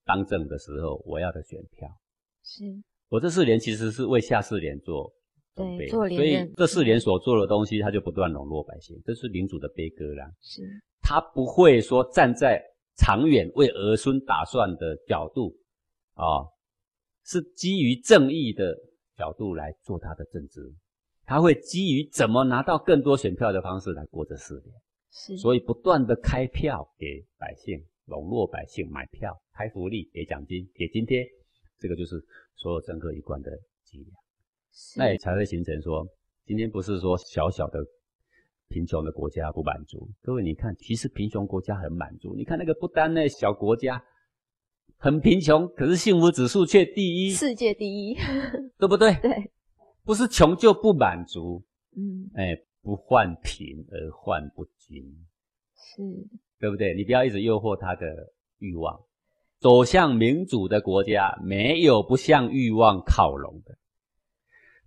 [0.04, 1.88] 当政的时候我要的选票，
[2.44, 2.64] 是，
[3.08, 5.12] 我这四年其实是为下四年做
[5.58, 10.24] 准备，对所以这四年所做的东西，他就不断笼络百姓，这是领主的悲歌啦。
[10.40, 10.62] 是，
[11.02, 12.62] 他不会说站在
[12.96, 15.54] 长远为儿孙打算的角度
[16.14, 16.42] 啊、
[17.24, 18.76] 是基于正义的
[19.16, 20.60] 角度来做他的政治。
[21.24, 24.74] 他会基于怎么拿到更多选票的方式来过这四年，
[25.12, 31.24] 是，所以不断的开票给百姓，笼络百姓买票，开福利，给奖金，给津贴，
[31.78, 32.16] 这个就是
[32.56, 33.50] 所有政客一贯的
[33.84, 34.12] 伎俩。
[34.80, 36.06] 是那也才会形成说，
[36.46, 37.84] 今天不是说小小的
[38.68, 42.36] 贫穷的国家不满足，各位你看，其实贫穷国家很满足。
[42.36, 44.00] 你看那个不丹那小国家，
[44.96, 48.14] 很贫穷，可是幸福指数却第一，世界第一，
[48.78, 49.14] 对不对？
[49.20, 49.50] 对，
[50.04, 51.60] 不是穷就不满足，
[51.96, 55.02] 嗯，哎，不患贫而患不均，
[55.74, 56.02] 是，
[56.60, 56.94] 对不对？
[56.94, 58.06] 你不要一直诱惑他的
[58.58, 59.00] 欲望。
[59.58, 63.74] 走向民主的国家，没有不向欲望靠拢的；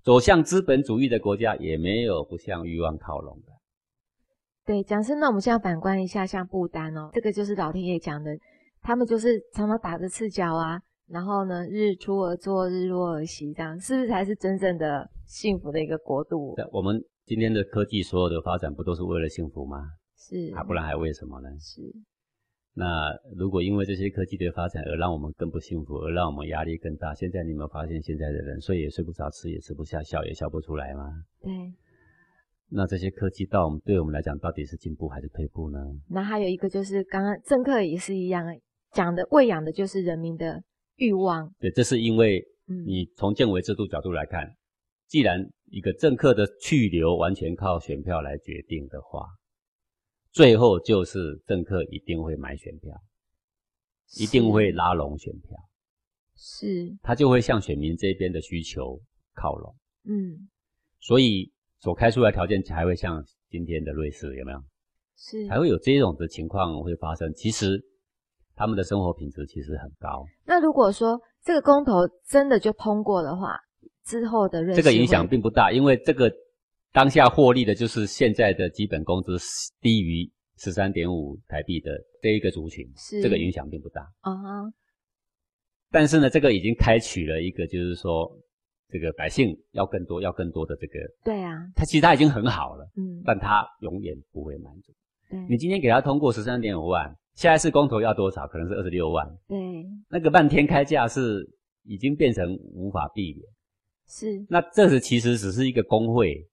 [0.03, 3.51] 走向资本主义的国家，也没有不向欲望靠拢的。
[4.65, 8.31] 对，讲师，那我们现在反观一下，像不丹哦，这个就是老天爷讲的，
[8.81, 16.53] 他们就是常常打着赤脚啊，然后呢，日出而作，日落而息，这样是不是才是真正的幸福的一个国度？
[16.55, 19.83] 在我们今天的科技所有的发展，不都是为了幸福吗？
[20.15, 21.49] 是，啊，不然还为什么呢？
[21.59, 21.81] 是，
[22.73, 31.23] 那如果因为这些科技的发展而让我们更不幸福，而让我们压力更大，现在你有没有发现，现在的人睡也睡不着，吃也吃不下，笑也笑不出来吗？
[31.41, 31.51] 对。
[32.73, 35.77] 那这些科技到我们对我们来讲，到底是进步还是退步呢？
[36.09, 38.45] 那还有一个就是刚刚政客也是一样，
[38.93, 40.63] 讲的喂养的就是人民的
[40.95, 44.55] 欲望，对，这是因为嗯，你从建委制度角度来看，
[45.07, 49.27] 既然一个政客的去留完全靠选票来决定的话，
[50.31, 52.95] 最后就是政客一定会买选票，
[54.17, 55.57] 一定会拉拢选票，
[56.35, 59.01] 是，他就会向选民这边的需求
[59.33, 59.75] 靠拢，
[60.05, 60.49] 嗯，
[60.99, 64.63] 所以所开出来的条件才会像今天的瑞士有没有？
[65.17, 65.47] 是。
[65.47, 67.31] 才会有这种的情况会发生。
[67.33, 67.79] 其实
[68.55, 73.59] 他们的生活品质其实很高，那如果说这个公投真的就通过的话，
[74.05, 76.31] 之后的瑞士这个影响会并不大，因为这个
[76.93, 79.37] 当下获利的就是现在的基本工资
[79.79, 84.01] 低于十三点五台币的这一个族群，是这个影响并不大。
[84.19, 84.73] 啊哈，
[85.89, 88.29] 但是呢，这个已经开启了一个，就是说
[88.89, 94.93] 这个百姓要更多，要更多的这个，对啊，他其实他已经很好了，嗯，但他永远不会满足。
[95.29, 98.45] 对你今天给他通过十三点五万，下一次公投要多少？
[98.47, 99.57] 可能是二十六万，对
[100.09, 101.49] 那个漫天开价是
[101.85, 103.45] 已经变成无法避免。
[104.09, 106.45] 是那这是其实只是一个工会，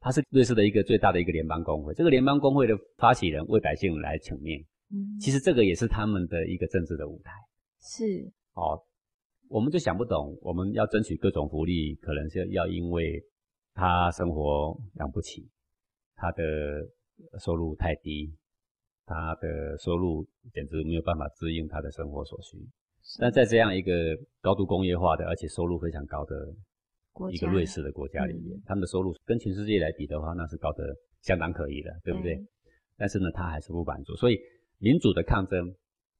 [0.00, 1.92] 它是瑞士的一个最大的一个联邦工会。
[1.94, 7.32] 这个联邦工会的发起人为百姓来请命，嗯，其实这个也是他们的一个政治的舞台。
[7.80, 8.04] 是
[8.54, 8.80] 哦，
[9.48, 13.22] 我们就想不懂，我们要争取各种福利，可能是要因为
[13.74, 15.48] 他生活养不起，
[16.14, 16.42] 他的
[17.38, 18.32] 收入太低，
[19.04, 22.58] 他的收入简直没有办法支应他的生活所需。
[23.20, 23.92] 但在这样一个
[24.40, 26.34] 高度工业化的，而且收入非常高的
[27.32, 30.84] 一个瑞士的国家里面，嗯他们的收入跟全世界来比的话，那是高得
[31.22, 32.34] 相当可以的，对不对？
[32.34, 32.46] 对
[32.98, 34.38] 但是呢，他还是不满足，所以
[34.78, 35.74] 民主的抗争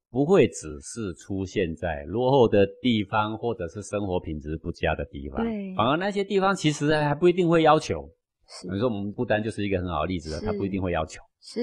[0.09, 8.09] 不会只是出现在落后的地方，或者是生活品质不佳的地方，对反而那些地方其实还不一定会要求。
[8.47, 11.59] 是你说我们不丹就是一个很好的例子了，他不一定会要求，是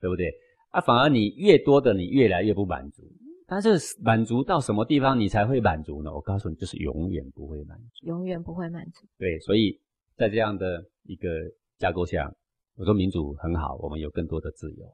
[0.00, 0.30] 对不对？
[0.70, 3.02] 啊，反而你越多的，你越来越不满足。
[3.50, 6.14] 但是满足到什么地方你才会满足呢？
[6.14, 8.06] 我告诉你，就是永远不会满足。
[8.06, 9.80] 永远不会满足，对，所以
[10.14, 11.28] 在这样的一个
[11.76, 12.32] 架构下，
[12.76, 14.86] 我说民主很好，我们有更多的自由。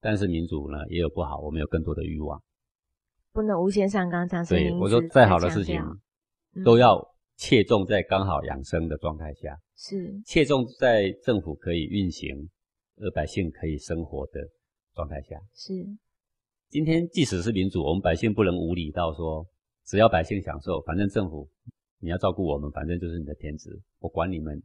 [0.00, 2.42] 但是民主呢也有不好，我们有更多的欲望。
[3.32, 4.26] 不能无限上纲。
[4.26, 5.78] 上线对，您我说再好的事情
[6.54, 6.98] 嗯都要
[7.36, 12.48] 切中在刚好养生的状态下，是切中在政府可以运行，
[12.96, 14.40] 而百姓可以生活的
[14.94, 15.36] 状态下。
[15.52, 15.74] 是
[16.68, 19.46] 今天即使是民主，我们百姓不能无理到说
[19.84, 21.48] 只要百姓享受，反正政府
[22.00, 24.60] 你要照顾我们，反正就是你的天职，我管你们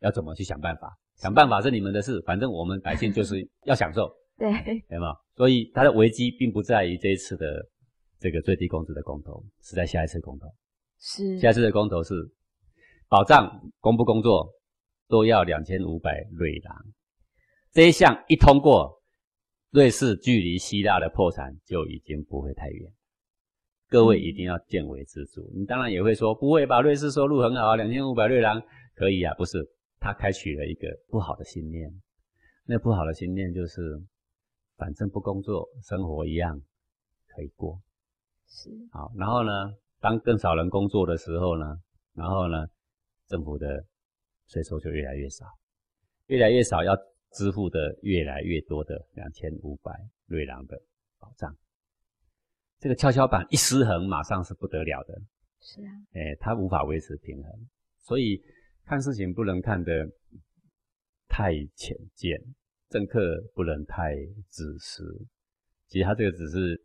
[0.00, 4.52] 要怎么去想办法，想办法是你们的事，反正我们百姓就是要享受， 对，
[4.88, 5.14] 对吗？
[5.36, 7.66] 所以它的危机并不在于这一次的
[8.18, 10.46] 这个最低工资的公投，是在下一次公投。
[11.00, 12.14] 是下一次的公投是
[13.08, 14.50] 保障工不工作
[15.08, 16.76] 都要两千五百瑞郎，
[17.72, 18.97] 这一项一通过，
[19.70, 22.90] 瑞士距离希腊的破产就已经不会太远。
[23.88, 25.42] 各位一定要见微知著。
[25.54, 26.80] 你当然也会说，不会吧？
[26.80, 28.62] 瑞士收入很好啊，两千五百瑞郎
[28.94, 29.34] 可以啊？
[29.34, 29.58] 不是，
[30.00, 31.90] 他开启了一个不好的信念。
[32.64, 34.02] 那不好的信念就是，
[34.76, 36.58] 反正不工作，生活一样
[37.28, 37.78] 可以过。
[38.46, 39.50] 是好，然后呢，
[40.00, 41.78] 当更少人工作的时候呢，
[42.14, 42.66] 然后呢，
[43.26, 43.84] 政府的
[44.46, 45.44] 税收就越来越少，
[46.26, 46.94] 越来越少要
[47.32, 49.92] 支付的越来越多的两千五百
[50.26, 50.80] 瑞郎的
[51.18, 51.56] 保障。
[52.78, 55.20] 这个跷跷板一失衡，马上是不得了的。
[55.60, 57.68] 是啊，哎，它无法维持平衡，
[57.98, 58.40] 所以
[58.84, 60.08] 看事情不能看得
[61.28, 62.40] 太浅见，
[62.88, 64.14] 政客不能太
[64.48, 65.26] 自私。
[65.88, 66.80] 其实他这个只是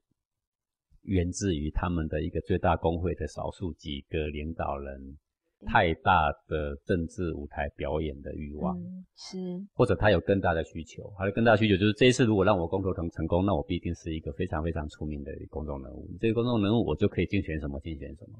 [1.02, 5.18] 源自于他们的一个最大工会的少数几个领导人。
[5.66, 8.78] 太大的政治舞台表演的欲望，
[9.16, 9.38] 是，
[9.74, 16.08] 或者他有更大的需求，他的更大的需求就是这一次如果让我公投成成功，那我必定是一个非常非常出名的公众人物。
[16.20, 18.38] 这个公众人物我就可以竞选什么竞选什么。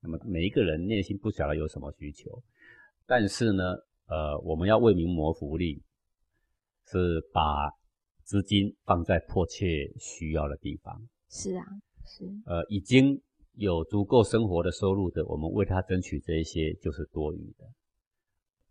[0.00, 2.42] 那么每一个人内心不晓得有什么需求，
[3.06, 3.62] 但是呢，
[4.06, 5.82] 呃，我们要为民谋福利，
[6.86, 7.70] 是把
[8.22, 9.66] 资金放在迫切
[9.98, 11.00] 需要的地方。
[11.28, 11.64] 是啊，
[12.04, 13.20] 是，呃，已经。
[13.56, 17.64] 有足够生活的收入的，我们为他争取这一些就是多余的。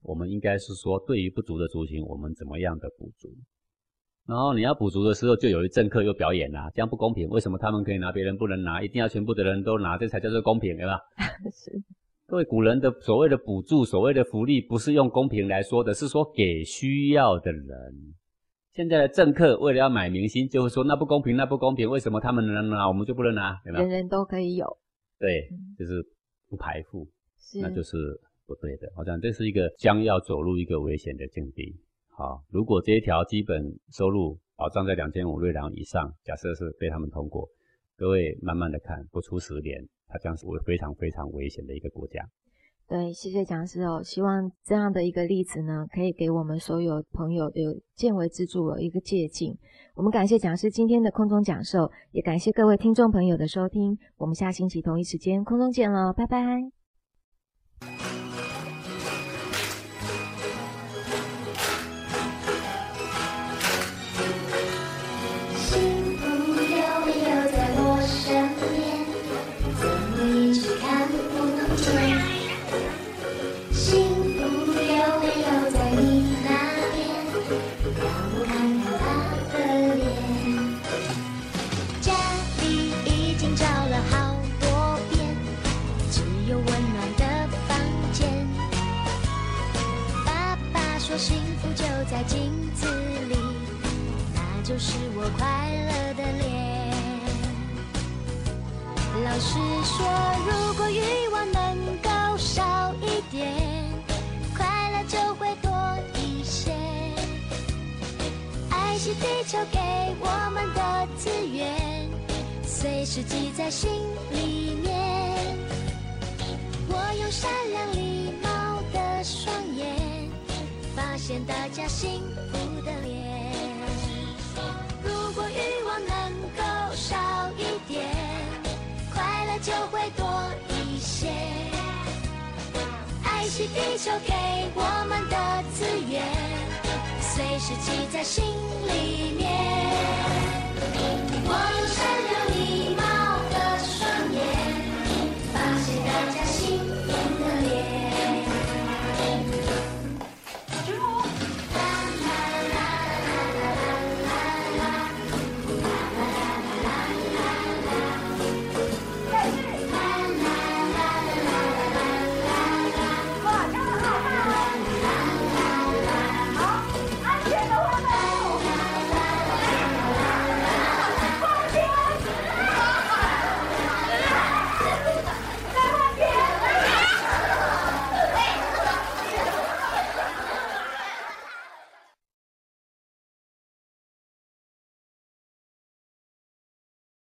[0.04, 3.28] 我们应该是说，对于不足的族群，我们怎么样的补足？
[4.28, 7.28] 然后你要补足的时候，就有一政客又表演啦，这样不公平。
[7.30, 8.84] 为什么他们可以拿，别人不能拿？
[8.84, 11.00] 一定要全部的人都拿，这才叫做公平，对吧？
[11.52, 11.82] 是。
[12.28, 18.16] 各位古人的所谓的补助、所谓的福利，不是用公平来说的，是说给需要的人。
[18.76, 23.58] 现在的政客为了要买明星，就会说那不公平，那不公平，为什么他们能拿，我们就不能拿？
[23.64, 23.80] 对吧？
[23.80, 24.78] 人人都可以有，
[25.18, 25.48] 对，
[25.80, 26.06] 就是
[26.50, 27.08] 不排富，
[27.62, 27.96] 那就是
[28.46, 28.92] 不对的。
[28.98, 31.74] 我想这是一个将要走入一个危险的境地。
[32.10, 33.64] 好，如果这一条基本
[33.94, 37.48] 收入保障在两千五瑞郎以上，假设是被他们通过，
[37.96, 42.22] 各位慢慢的看，不出十年，它将是非常非常危险的一个国家。
[42.88, 44.02] 对，谢谢讲师哦。
[44.04, 49.58] 希望这样的一个例子呢，可以给我们所有朋友有见微知著的一个借鉴。
[49.96, 53.98] 我们感谢讲师今天的空中讲授，也感谢各位听众朋友的收听。
[54.18, 58.15] 我们下星期同一时间空中见喽，拜拜。